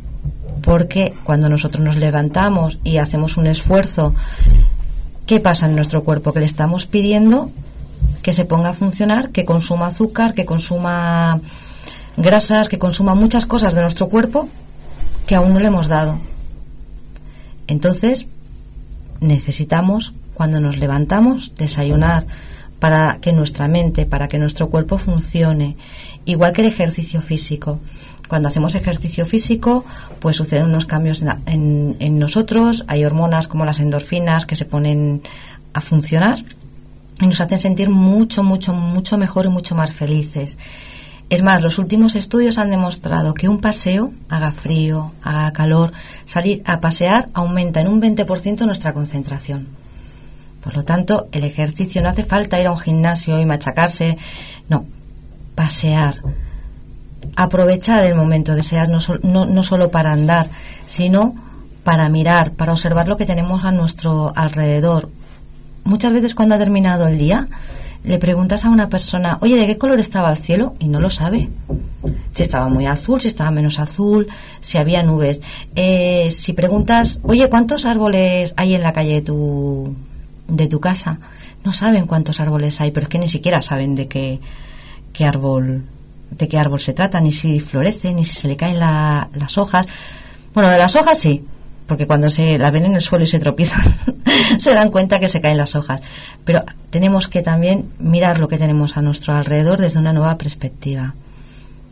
[0.61, 4.13] porque cuando nosotros nos levantamos y hacemos un esfuerzo,
[5.25, 6.33] ¿qué pasa en nuestro cuerpo?
[6.33, 7.49] Que le estamos pidiendo
[8.21, 11.39] que se ponga a funcionar, que consuma azúcar, que consuma
[12.17, 14.49] grasas, que consuma muchas cosas de nuestro cuerpo
[15.25, 16.17] que aún no le hemos dado.
[17.67, 18.27] Entonces,
[19.21, 22.25] necesitamos, cuando nos levantamos, desayunar
[22.79, 25.75] para que nuestra mente, para que nuestro cuerpo funcione,
[26.25, 27.79] igual que el ejercicio físico.
[28.27, 29.83] Cuando hacemos ejercicio físico,
[30.19, 35.23] pues suceden unos cambios en, en nosotros, hay hormonas como las endorfinas que se ponen
[35.73, 36.43] a funcionar
[37.21, 40.57] y nos hacen sentir mucho, mucho, mucho mejor y mucho más felices.
[41.29, 45.93] Es más, los últimos estudios han demostrado que un paseo, haga frío, haga calor,
[46.25, 49.67] salir a pasear aumenta en un 20% nuestra concentración.
[50.61, 54.17] Por lo tanto, el ejercicio no hace falta ir a un gimnasio y machacarse,
[54.69, 54.85] no,
[55.53, 56.15] pasear,
[57.35, 60.49] aprovechar el momento de ser no, no, no solo para andar,
[60.87, 61.35] sino
[61.83, 65.09] para mirar, para observar lo que tenemos a nuestro alrededor.
[65.83, 67.47] Muchas veces cuando ha terminado el día,
[68.03, 70.73] le preguntas a una persona, oye, ¿de qué color estaba el cielo?
[70.79, 71.49] Y no lo sabe.
[72.33, 74.27] Si estaba muy azul, si estaba menos azul,
[74.61, 75.41] si había nubes.
[75.75, 79.95] Eh, si preguntas, oye, ¿cuántos árboles hay en la calle de tu,
[80.47, 81.19] de tu casa?
[81.65, 84.39] No saben cuántos árboles hay, pero es que ni siquiera saben de qué,
[85.13, 85.83] qué árbol
[86.31, 89.57] de qué árbol se trata, ni si florece, ni si se le caen la- las
[89.57, 89.87] hojas.
[90.53, 91.43] Bueno, de las hojas sí,
[91.89, 93.81] porque cuando se las ven en el suelo y se tropiezan,
[94.59, 96.01] se dan cuenta que se caen las hojas.
[96.45, 101.15] Pero tenemos que también mirar lo que tenemos a nuestro alrededor desde una nueva perspectiva.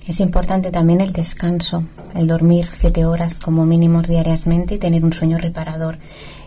[0.07, 1.83] Es importante también el descanso,
[2.15, 5.97] el dormir siete horas como mínimos diariamente y tener un sueño reparador.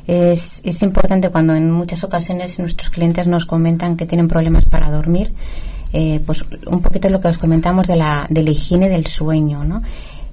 [0.06, 4.90] Es, es importante cuando en muchas ocasiones nuestros clientes nos comentan que tienen problemas para
[4.90, 5.32] dormir,
[5.92, 9.64] eh, pues un poquito lo que os comentamos de la, de la higiene del sueño,
[9.64, 9.82] ¿no?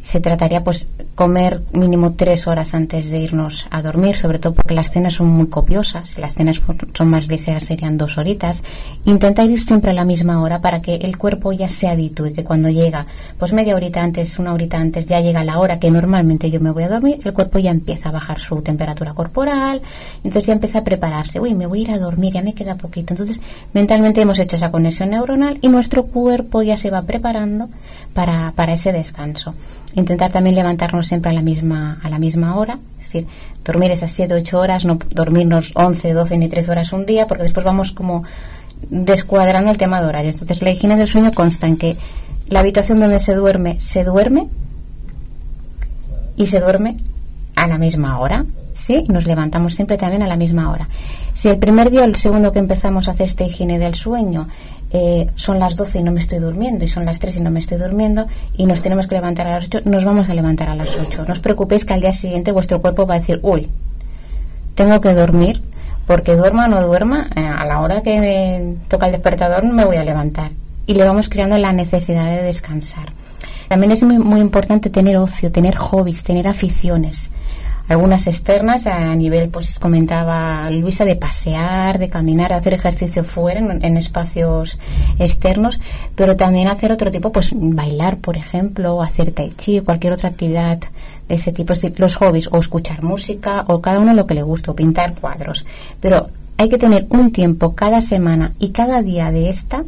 [0.08, 4.76] se trataría pues comer mínimo tres horas antes de irnos a dormir, sobre todo porque
[4.76, 6.62] las cenas son muy copiosas, si las cenas
[6.94, 8.62] son más ligeras serían dos horitas.
[9.04, 12.44] Intentar ir siempre a la misma hora para que el cuerpo ya se habitúe, que
[12.44, 13.08] cuando llega,
[13.40, 16.70] pues media horita antes, una horita antes, ya llega la hora que normalmente yo me
[16.70, 19.82] voy a dormir, el cuerpo ya empieza a bajar su temperatura corporal,
[20.18, 22.76] entonces ya empieza a prepararse, uy, me voy a ir a dormir, ya me queda
[22.76, 23.16] poquito.
[23.16, 23.42] Entonces,
[23.74, 27.70] mentalmente hemos hecho esa conexión neuronal y nuestro cuerpo ya se va preparando
[28.14, 29.56] para, para ese descanso
[29.96, 33.28] intentar también levantarnos siempre a la misma a la misma hora, es decir,
[33.64, 37.44] dormir esas 7 8 horas, no dormirnos 11, 12 ni 13 horas un día, porque
[37.44, 38.24] después vamos como
[38.90, 40.36] descuadrando el tema de horarios.
[40.36, 41.98] Entonces, la higiene del sueño consta en que
[42.48, 44.48] la habitación donde se duerme se duerme
[46.36, 46.98] y se duerme
[47.56, 49.04] a la misma hora, ¿sí?
[49.10, 50.88] Nos levantamos siempre también a la misma hora.
[51.34, 54.48] Si el primer día o el segundo que empezamos a hacer esta higiene del sueño
[54.92, 57.52] eh, son las 12 y no me estoy durmiendo, y son las 3 y no
[57.52, 60.70] me estoy durmiendo, y nos tenemos que levantar a las 8, nos vamos a levantar
[60.70, 61.26] a las 8.
[61.28, 63.70] No os preocupéis que al día siguiente vuestro cuerpo va a decir, uy,
[64.76, 65.62] tengo que dormir,
[66.06, 69.86] porque duerma o no duerma, eh, a la hora que me toca el despertador me
[69.86, 70.52] voy a levantar.
[70.86, 73.12] Y le vamos creando la necesidad de descansar.
[73.68, 77.30] También es muy, muy importante tener ocio, tener hobbies, tener aficiones.
[77.88, 83.60] Algunas externas a nivel, pues comentaba Luisa, de pasear, de caminar, de hacer ejercicio fuera,
[83.60, 84.78] en, espacios
[85.20, 85.80] externos,
[86.14, 90.80] pero también hacer otro tipo, pues bailar, por ejemplo, hacer tai chi, cualquier otra actividad
[91.30, 94.34] de ese tipo, es decir, los hobbies, o escuchar música, o cada uno lo que
[94.34, 95.66] le gusta, o pintar cuadros.
[96.02, 99.86] Pero hay que tener un tiempo cada semana y cada día de esta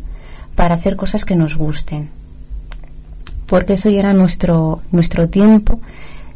[0.56, 2.10] para hacer cosas que nos gusten.
[3.46, 5.82] Porque eso ya era nuestro, nuestro tiempo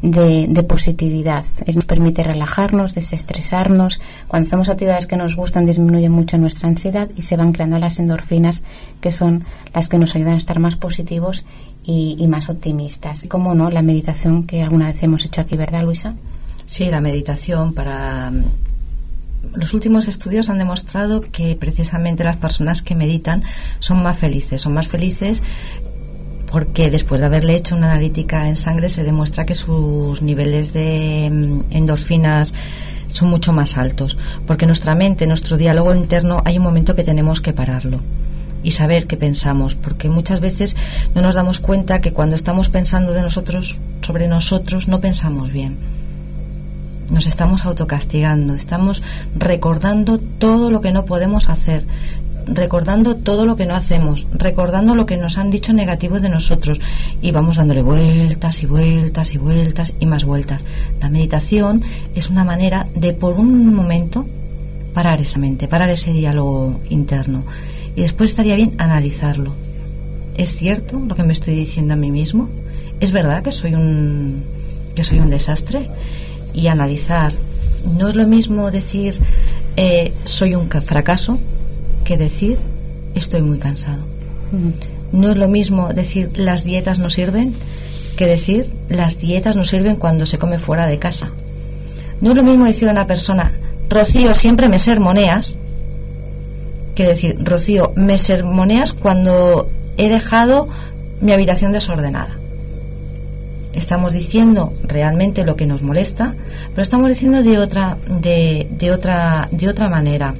[0.03, 1.45] de, de positividad.
[1.73, 4.01] Nos permite relajarnos, desestresarnos.
[4.27, 7.97] Cuando hacemos actividades que nos gustan, disminuye mucho nuestra ansiedad y se van creando las
[7.97, 8.61] endorfinas,
[9.01, 11.45] que son las que nos ayudan a estar más positivos
[11.85, 13.25] y, y más optimistas.
[13.29, 16.15] Como no, la meditación que alguna vez hemos hecho aquí, ¿verdad, Luisa?
[16.65, 18.31] Sí, la meditación para...
[19.55, 23.43] Los últimos estudios han demostrado que precisamente las personas que meditan
[23.79, 25.43] son más felices, son más felices
[26.53, 31.27] porque después de haberle hecho una analítica en sangre se demuestra que sus niveles de
[31.31, 32.53] mm, endorfinas
[33.07, 37.41] son mucho más altos, porque nuestra mente, nuestro diálogo interno, hay un momento que tenemos
[37.41, 38.01] que pararlo.
[38.65, 40.77] y saber qué pensamos, porque muchas veces
[41.15, 45.77] no nos damos cuenta que cuando estamos pensando de nosotros, sobre nosotros, no pensamos bien.
[47.11, 49.03] Nos estamos autocastigando, estamos
[49.35, 51.85] recordando todo lo que no podemos hacer,
[52.45, 56.79] recordando todo lo que no hacemos, recordando lo que nos han dicho negativo de nosotros
[57.21, 60.65] y vamos dándole vueltas y vueltas y vueltas y más vueltas.
[60.99, 61.83] La meditación
[62.15, 64.25] es una manera de por un momento
[64.93, 67.43] parar esa mente, parar ese diálogo interno
[67.95, 69.53] y después estaría bien analizarlo.
[70.35, 72.49] ¿Es cierto lo que me estoy diciendo a mí mismo?
[72.99, 74.43] ¿Es verdad que soy un
[74.95, 75.89] que soy un desastre?
[76.53, 77.33] Y analizar.
[77.97, 79.17] No es lo mismo decir
[79.75, 81.39] eh, soy un fracaso
[82.03, 82.57] que decir
[83.15, 84.03] estoy muy cansado.
[85.11, 87.55] No es lo mismo decir las dietas no sirven
[88.15, 91.31] que decir las dietas no sirven cuando se come fuera de casa.
[92.21, 93.53] No es lo mismo decir a una persona,
[93.89, 95.55] Rocío, siempre me sermoneas,
[96.95, 100.67] que decir, Rocío, me sermoneas cuando he dejado
[101.21, 102.37] mi habitación desordenada.
[103.73, 106.35] Estamos diciendo realmente lo que nos molesta,
[106.69, 110.35] pero estamos diciendo de otra, de, de otra, de otra manera.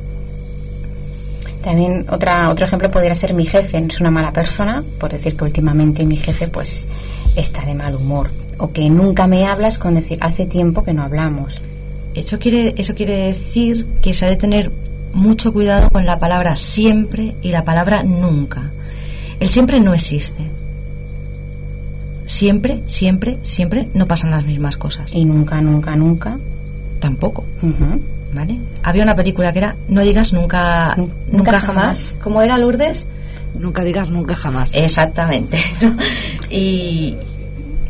[1.64, 5.46] También otra, otro ejemplo podría ser mi jefe, es una mala persona, por decir que
[5.46, 6.88] últimamente mi jefe pues
[7.36, 8.30] está de mal humor.
[8.58, 11.62] O que nunca me hablas con decir hace tiempo que no hablamos.
[12.14, 14.72] Eso quiere, eso quiere decir que se ha de tener
[15.14, 18.72] mucho cuidado con la palabra siempre y la palabra nunca.
[19.40, 20.50] El siempre no existe.
[22.26, 25.12] Siempre, siempre, siempre no pasan las mismas cosas.
[25.14, 26.38] Y nunca, nunca, nunca.
[27.00, 27.46] Tampoco.
[28.34, 28.58] ¿Vale?
[28.82, 30.96] Había una película que era No digas nunca,
[31.28, 32.16] nunca, jamás.
[32.22, 33.06] ¿Cómo era Lourdes?
[33.54, 34.74] Nunca digas nunca jamás.
[34.74, 35.60] Exactamente.
[36.50, 37.16] y,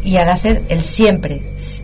[0.04, 1.42] y al hacer el siempre,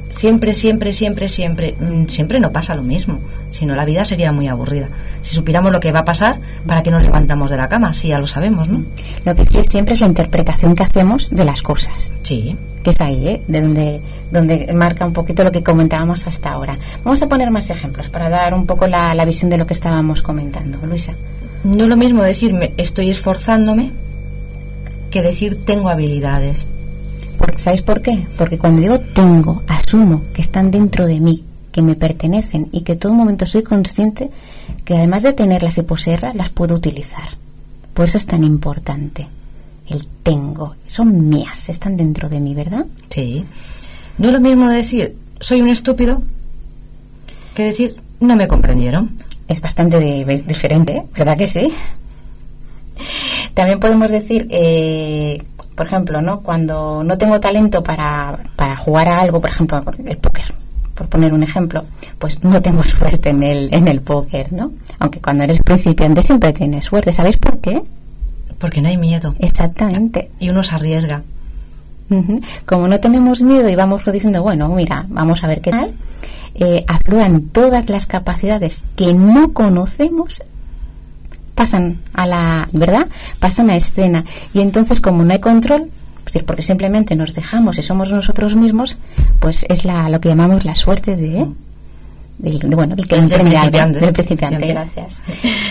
[0.09, 3.19] siempre, siempre, siempre, siempre, mm, siempre no pasa lo mismo.
[3.51, 4.89] Si no, la vida sería muy aburrida.
[5.21, 7.93] Si supiéramos lo que va a pasar, ¿para qué nos levantamos de la cama?
[7.93, 8.83] Si ya lo sabemos, ¿no?
[9.25, 12.11] Lo que sí es siempre es la interpretación que hacemos de las cosas.
[12.21, 12.57] Sí.
[12.83, 13.41] Que es ahí, ¿eh?
[13.47, 14.01] De donde,
[14.31, 16.77] donde marca un poquito lo que comentábamos hasta ahora.
[17.03, 19.73] Vamos a poner más ejemplos para dar un poco la, la visión de lo que
[19.73, 20.77] estábamos comentando.
[20.85, 21.13] Luisa.
[21.63, 23.91] No es lo mismo decirme estoy esforzándome
[25.11, 26.69] que decir tengo habilidades.
[27.39, 28.27] Porque, ¿Sabéis por qué?
[28.37, 32.95] Porque cuando digo tengo, asumo que están dentro de mí, que me pertenecen y que
[32.95, 34.29] todo momento soy consciente
[34.85, 37.29] que además de tenerlas y poseerlas, las puedo utilizar.
[37.93, 39.27] Por eso es tan importante.
[39.87, 40.75] El tengo.
[40.85, 42.85] Son mías, están dentro de mí, ¿verdad?
[43.09, 43.43] Sí.
[44.19, 46.21] No es lo mismo decir soy un estúpido
[47.55, 49.15] que decir no me comprendieron.
[49.47, 51.71] Es bastante de- diferente, ¿verdad que sí?
[53.53, 55.41] También podemos decir, eh,
[55.79, 56.41] por ejemplo, ¿no?
[56.41, 60.43] cuando no tengo talento para, para jugar a algo, por ejemplo, el póker,
[60.93, 61.85] por poner un ejemplo,
[62.17, 64.73] pues no tengo suerte en el, en el póker, ¿no?
[64.99, 67.13] Aunque cuando eres principiante siempre tienes suerte.
[67.13, 67.81] ¿Sabéis por qué?
[68.57, 69.33] Porque no hay miedo.
[69.39, 70.29] Exactamente.
[70.37, 71.23] Y uno se arriesga.
[72.65, 75.93] Como no tenemos miedo y vamos diciendo, bueno, mira, vamos a ver qué tal,
[76.55, 80.43] eh, afloran todas las capacidades que no conocemos,
[81.59, 83.07] pasan a la, ¿verdad?
[83.39, 84.23] Pasan a escena.
[84.53, 85.91] Y entonces, como no hay control,
[86.45, 88.95] porque simplemente nos dejamos y somos nosotros mismos,
[89.41, 91.45] pues es la, lo que llamamos la suerte de,
[92.37, 93.99] del, de, bueno, del que Del principiante.
[93.99, 94.67] del principiante.
[94.67, 95.21] Gracias.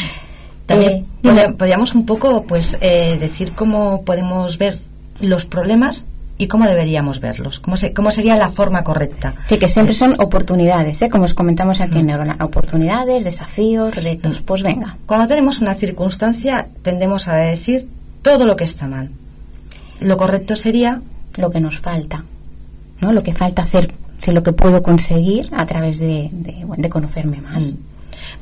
[0.67, 4.77] También Eh, podríamos un poco pues eh, decir cómo podemos ver
[5.23, 6.05] los problemas
[6.39, 7.59] y cómo deberíamos verlos.
[7.61, 9.35] ¿Cómo, se- cómo sería la forma correcta?
[9.47, 11.09] Sí, que siempre son oportunidades, ¿eh?
[11.11, 12.37] como os comentamos aquí en Neurona.
[12.41, 14.41] Oportunidades, desafíos, retos.
[14.41, 14.97] Pues venga.
[15.07, 17.89] Cuando tenemos una circunstancia tendemos a decir
[18.23, 19.11] todo lo que está mal.
[20.01, 21.03] Lo correcto sería
[21.37, 22.25] lo que nos falta,
[23.01, 23.13] ¿no?
[23.13, 27.73] Lo que falta hacer, si lo que puedo conseguir a través de, de, conocerme más.
[27.73, 27.77] Mm.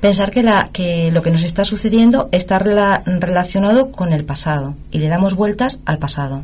[0.00, 4.74] pensar que, la, que lo que nos está sucediendo está rela- relacionado con el pasado
[4.90, 6.42] y le damos vueltas al pasado.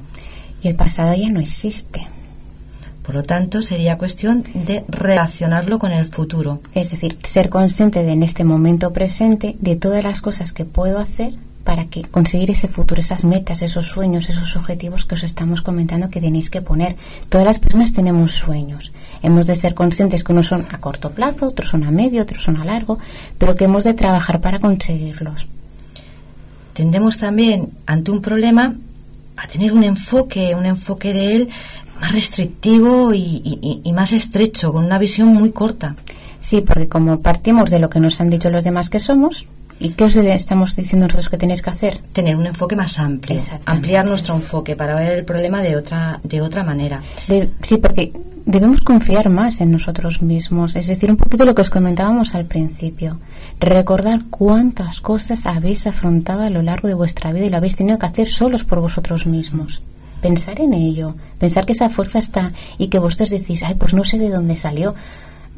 [0.62, 2.06] Y el pasado ya no existe.
[3.02, 6.60] Por lo tanto, sería cuestión de relacionarlo con el futuro.
[6.72, 11.00] Es decir, ser consciente de en este momento presente de todas las cosas que puedo
[11.00, 11.34] hacer
[11.64, 16.10] para que conseguir ese futuro, esas metas, esos sueños, esos objetivos que os estamos comentando
[16.10, 16.96] que tenéis que poner.
[17.28, 18.92] Todas las personas tenemos sueños.
[19.22, 22.42] Hemos de ser conscientes que unos son a corto plazo, otros son a medio, otros
[22.42, 22.98] son a largo,
[23.38, 25.46] pero que hemos de trabajar para conseguirlos.
[26.72, 28.74] Tendemos también, ante un problema,
[29.36, 31.48] a tener un enfoque, un enfoque de él
[32.00, 35.94] más restrictivo y, y- y más estrecho, con una visión muy corta.
[36.40, 39.46] Sí, porque como partimos de lo que nos han dicho los demás que somos
[39.82, 41.98] ¿Y qué os estamos diciendo nosotros que tenéis que hacer?
[42.12, 46.40] Tener un enfoque más amplio, ampliar nuestro enfoque para ver el problema de otra, de
[46.40, 47.02] otra manera.
[47.62, 48.12] sí, porque
[48.46, 52.46] debemos confiar más en nosotros mismos, es decir, un poquito lo que os comentábamos al
[52.46, 53.18] principio.
[53.58, 57.98] Recordar cuántas cosas habéis afrontado a lo largo de vuestra vida y lo habéis tenido
[57.98, 59.82] que hacer solos por vosotros mismos.
[60.20, 64.04] Pensar en ello, pensar que esa fuerza está y que vosotros decís, ay, pues no
[64.04, 64.94] sé de dónde salió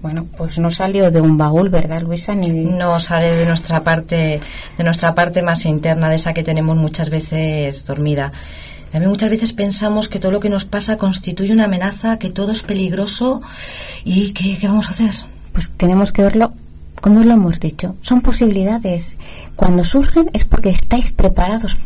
[0.03, 2.35] bueno, pues no salió de un baúl, ¿verdad, Luisa?
[2.35, 4.41] Ni No sale de nuestra parte,
[4.77, 8.33] de nuestra parte más interna, de esa que tenemos muchas veces dormida.
[8.93, 12.53] También muchas veces pensamos que todo lo que nos pasa constituye una amenaza, que todo
[12.53, 13.43] es peligroso
[14.05, 15.15] y ¿qué, qué vamos a hacer?
[15.53, 16.53] Pues tenemos que verlo
[17.01, 17.97] como lo hemos dicho.
[18.01, 19.17] Son posibilidades.
[19.57, 21.77] Cuando surgen es porque estáis preparados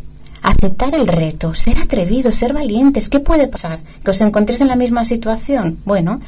[0.42, 3.08] aceptar el reto, ser atrevidos, ser valientes.
[3.08, 3.80] ¿Qué puede pasar?
[4.04, 5.78] ¿Que os encontréis en la misma situación?
[5.84, 6.20] Bueno,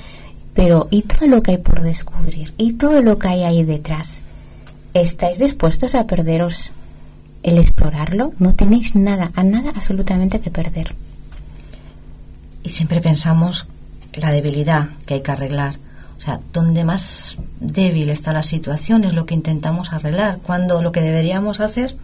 [0.61, 2.53] pero ¿y todo lo que hay por descubrir?
[2.59, 4.21] ¿Y todo lo que hay ahí detrás?
[4.93, 6.73] ¿Estáis dispuestos a perderos
[7.43, 8.35] el explorarlo?
[8.39, 10.95] No tenéis nada, a nada absolutamente que perder.
[12.63, 13.69] Y siempre pensamos
[14.13, 15.77] la debilidad que hay que arreglar.
[16.19, 20.93] O sea, donde más débil está la situación es lo que intentamos arreglar, cuando lo
[20.93, 21.97] que deberíamos hacer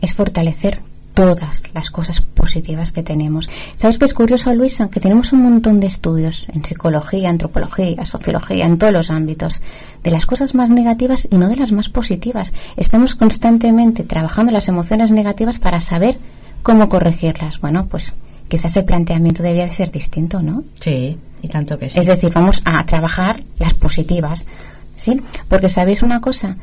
[0.00, 0.80] es fortalecer
[1.12, 3.48] todas las cosas positivas que tenemos.
[3.78, 4.90] ¿Sabes qué es curioso, Luisa?
[4.90, 9.62] Que tenemos un montón de estudios en psicología, antropología, sociología, en todos los ámbitos,
[10.02, 12.52] de las cosas más negativas y no de las más positivas.
[12.76, 16.18] Estamos constantemente trabajando las emociones negativas para saber
[16.62, 17.60] cómo corregirlas.
[17.60, 18.14] Bueno, pues
[18.48, 20.64] quizás el planteamiento debería de ser distinto, ¿no?
[20.74, 21.98] Sí, y tanto que sí.
[21.98, 24.44] Es decir, vamos a trabajar las positivas,
[24.98, 25.18] ¿sí?
[25.48, 26.58] Porque sabéis una cosa,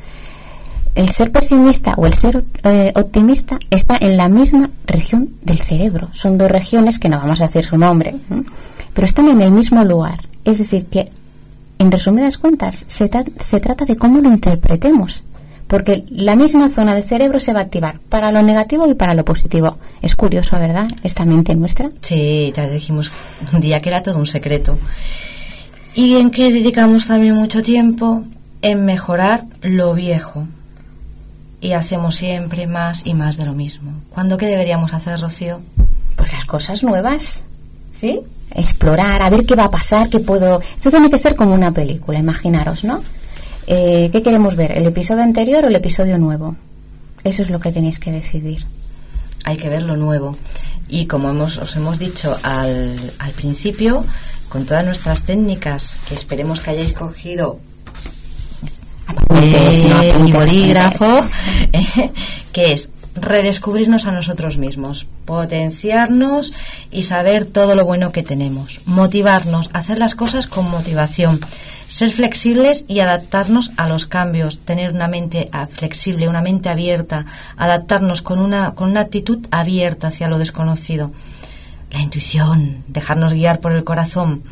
[0.94, 6.08] el ser pesimista o el ser eh, optimista está en la misma región del cerebro.
[6.12, 8.14] Son dos regiones que no vamos a decir su nombre,
[8.92, 10.20] pero están en el mismo lugar.
[10.44, 11.10] Es decir, que
[11.78, 15.24] en resumidas cuentas se, se trata de cómo lo interpretemos.
[15.66, 19.14] Porque la misma zona del cerebro se va a activar para lo negativo y para
[19.14, 19.78] lo positivo.
[20.02, 20.86] Es curioso, ¿verdad?
[21.02, 21.90] Esta mente nuestra.
[22.02, 23.10] Sí, te dijimos
[23.54, 24.78] un día que era todo un secreto.
[25.94, 28.22] ¿Y en qué dedicamos también mucho tiempo?
[28.60, 30.46] En mejorar lo viejo
[31.62, 33.92] y hacemos siempre más y más de lo mismo.
[34.10, 35.60] ¿Cuándo qué deberíamos hacer, Rocío?
[36.16, 37.44] Pues las cosas nuevas,
[37.92, 38.20] ¿sí?
[38.50, 40.60] Explorar, a ver qué va a pasar, qué puedo...
[40.74, 43.00] Esto tiene que ser como una película, imaginaros, ¿no?
[43.68, 44.76] Eh, ¿Qué queremos ver?
[44.76, 46.56] ¿El episodio anterior o el episodio nuevo?
[47.22, 48.66] Eso es lo que tenéis que decidir.
[49.44, 50.36] Hay que ver lo nuevo.
[50.88, 54.04] Y como hemos, os hemos dicho al, al principio,
[54.48, 57.60] con todas nuestras técnicas que esperemos que hayáis cogido
[59.34, 61.24] eh, y bolígrafo,
[62.52, 66.52] que es redescubrirnos a nosotros mismos, potenciarnos
[66.90, 71.40] y saber todo lo bueno que tenemos, motivarnos, hacer las cosas con motivación,
[71.88, 77.26] ser flexibles y adaptarnos a los cambios, tener una mente ah, flexible, una mente abierta,
[77.56, 81.12] adaptarnos con una, con una actitud abierta hacia lo desconocido.
[81.90, 84.44] La intuición, dejarnos guiar por el corazón.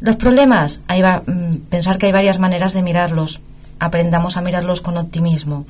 [0.00, 3.40] Los problemas, hay va, mm, pensar que hay varias maneras de mirarlos
[3.82, 5.66] aprendamos a mirarlos con optimismo.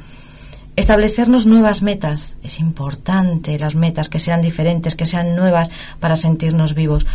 [0.77, 2.37] Establecernos nuevas metas.
[2.43, 7.07] Es importante las metas que sean diferentes, que sean nuevas para sentirnos vivos.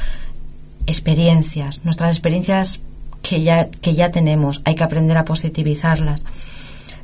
[0.87, 2.79] Experiencias, nuestras experiencias
[3.21, 6.23] que ya, que ya tenemos, hay que aprender a positivizarlas.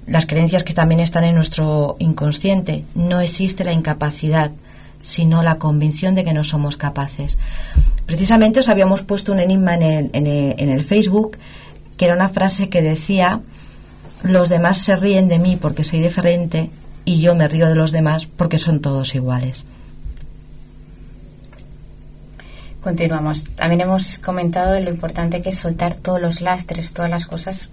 [0.07, 2.85] Las creencias que también están en nuestro inconsciente.
[2.95, 4.51] No existe la incapacidad,
[5.03, 7.37] sino la convicción de que no somos capaces.
[8.07, 11.37] Precisamente os habíamos puesto un enigma en el, en el, en el Facebook,
[11.95, 13.41] que era una frase que decía
[14.23, 16.71] los demás se ríen de mí porque soy diferente
[17.05, 19.65] y yo me río de los demás porque son todos iguales.
[22.81, 23.45] Continuamos.
[23.55, 27.69] También hemos comentado lo importante que es soltar todos los lastres, todas las cosas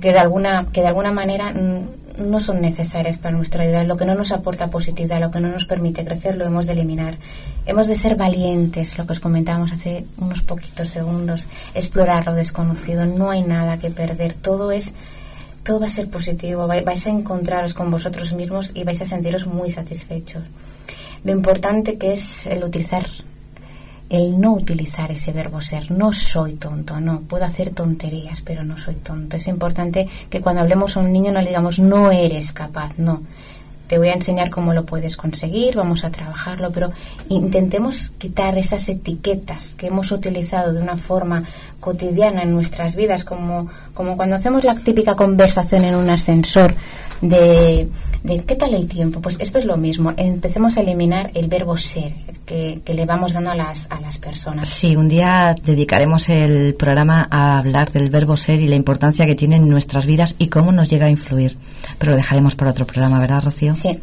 [0.00, 4.06] que de alguna que de alguna manera no son necesarias para nuestra vida, lo que
[4.06, 7.18] no nos aporta positividad, lo que no nos permite crecer, lo hemos de eliminar.
[7.66, 13.04] Hemos de ser valientes, lo que os comentábamos hace unos poquitos segundos, explorar lo desconocido,
[13.04, 14.94] no hay nada que perder, todo es
[15.66, 19.48] todo va a ser positivo, vais a encontraros con vosotros mismos y vais a sentiros
[19.48, 20.44] muy satisfechos.
[21.24, 23.04] Lo importante que es el utilizar,
[24.08, 25.90] el no utilizar ese verbo ser.
[25.90, 29.36] No soy tonto, no, puedo hacer tonterías, pero no soy tonto.
[29.36, 33.22] Es importante que cuando hablemos a un niño no le digamos no eres capaz, no
[33.86, 36.90] te voy a enseñar cómo lo puedes conseguir, vamos a trabajarlo, pero
[37.28, 41.44] intentemos quitar esas etiquetas que hemos utilizado de una forma
[41.80, 46.74] cotidiana en nuestras vidas, como, como cuando hacemos la típica conversación en un ascensor,
[47.20, 47.88] de,
[48.22, 49.20] de qué tal el tiempo.
[49.20, 50.12] Pues esto es lo mismo.
[50.16, 52.14] Empecemos a eliminar el verbo ser
[52.44, 54.68] que, le vamos dando a las, a las personas.
[54.68, 59.34] Sí, un día dedicaremos el programa a hablar del verbo ser y la importancia que
[59.34, 61.56] tiene en nuestras vidas y cómo nos llega a influir.
[61.98, 63.74] Pero lo dejaremos para otro programa, ¿verdad, Rocío?
[63.76, 64.00] Sí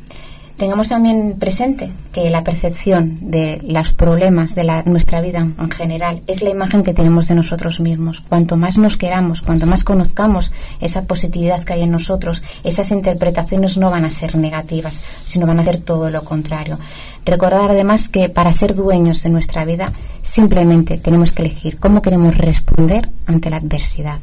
[0.57, 6.21] tengamos también presente que la percepción de los problemas de la, nuestra vida en general
[6.27, 8.21] es la imagen que tenemos de nosotros mismos.
[8.21, 13.77] Cuanto más nos queramos, cuanto más conozcamos esa positividad que hay en nosotros, esas interpretaciones
[13.77, 16.77] no van a ser negativas, sino van a ser todo lo contrario.
[17.25, 22.37] Recordar además que para ser dueños de nuestra vida simplemente tenemos que elegir cómo queremos
[22.37, 24.19] responder ante la adversidad.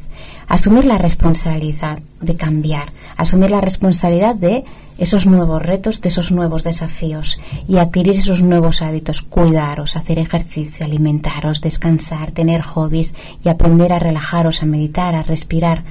[0.47, 4.63] Asumir la responsabilidad de cambiar, asumir la responsabilidad de
[5.01, 10.85] esos nuevos retos, de esos nuevos desafíos y adquirir esos nuevos hábitos, cuidaros, hacer ejercicio,
[10.85, 15.83] alimentaros, descansar, tener hobbies y aprender a relajaros, a meditar, a respirar,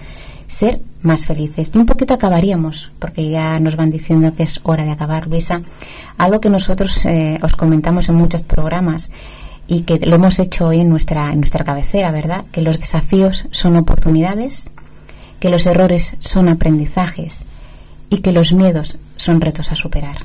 [0.46, 1.72] ser más felices.
[1.74, 5.60] Y un poquito acabaríamos, porque ya nos van diciendo que es hora de acabar, Luisa,
[6.16, 9.10] algo que nosotros eh, os comentamos en muchos programas
[9.66, 12.44] y que lo hemos hecho hoy en nuestra, en nuestra cabecera, ¿verdad?
[12.52, 14.70] Que los desafíos son oportunidades,
[15.40, 17.44] que los errores son aprendizajes
[18.10, 20.18] y que los miedos son retos a superar.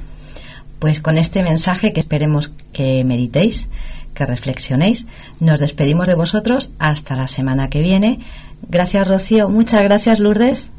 [0.80, 3.70] Pues con este mensaje que esperemos que meditéis,
[4.14, 5.06] que reflexionéis,
[5.40, 8.20] nos despedimos de vosotros hasta la semana que viene.
[8.68, 10.70] Gracias Rocío, muchas gracias Lourdes.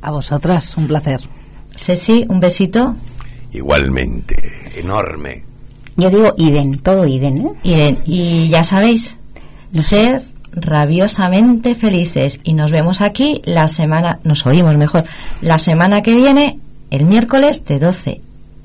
[0.00, 1.20] A vosotras, un placer.
[1.76, 2.96] Ceci, un besito.
[3.52, 4.36] Igualmente,
[4.76, 5.44] enorme.
[5.96, 7.50] Yo digo Iden, todo Iden, ¿eh?
[7.64, 9.18] Iden, y ya sabéis,
[9.72, 10.22] ser
[10.62, 15.04] rabiosamente felices y nos vemos aquí la semana, nos oímos mejor,
[15.40, 16.58] la semana que viene,
[16.90, 18.20] el miércoles de 12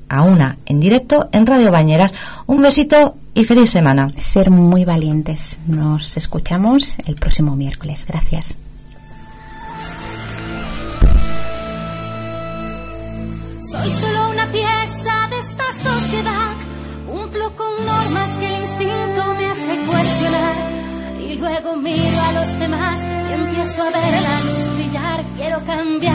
[0.08, 2.14] a 1 en directo en Radio Bañeras.
[2.46, 4.08] Un besito y feliz semana.
[4.18, 5.58] Ser muy valientes.
[5.66, 8.04] Nos escuchamos el próximo miércoles.
[8.06, 8.56] Gracias.
[13.70, 16.52] Soy solo una pieza de esta sociedad.
[17.10, 18.53] Cumplo con normas que
[21.44, 25.22] luego miro a los demás y empiezo a ver la luz brillar.
[25.36, 26.14] Quiero cambiar,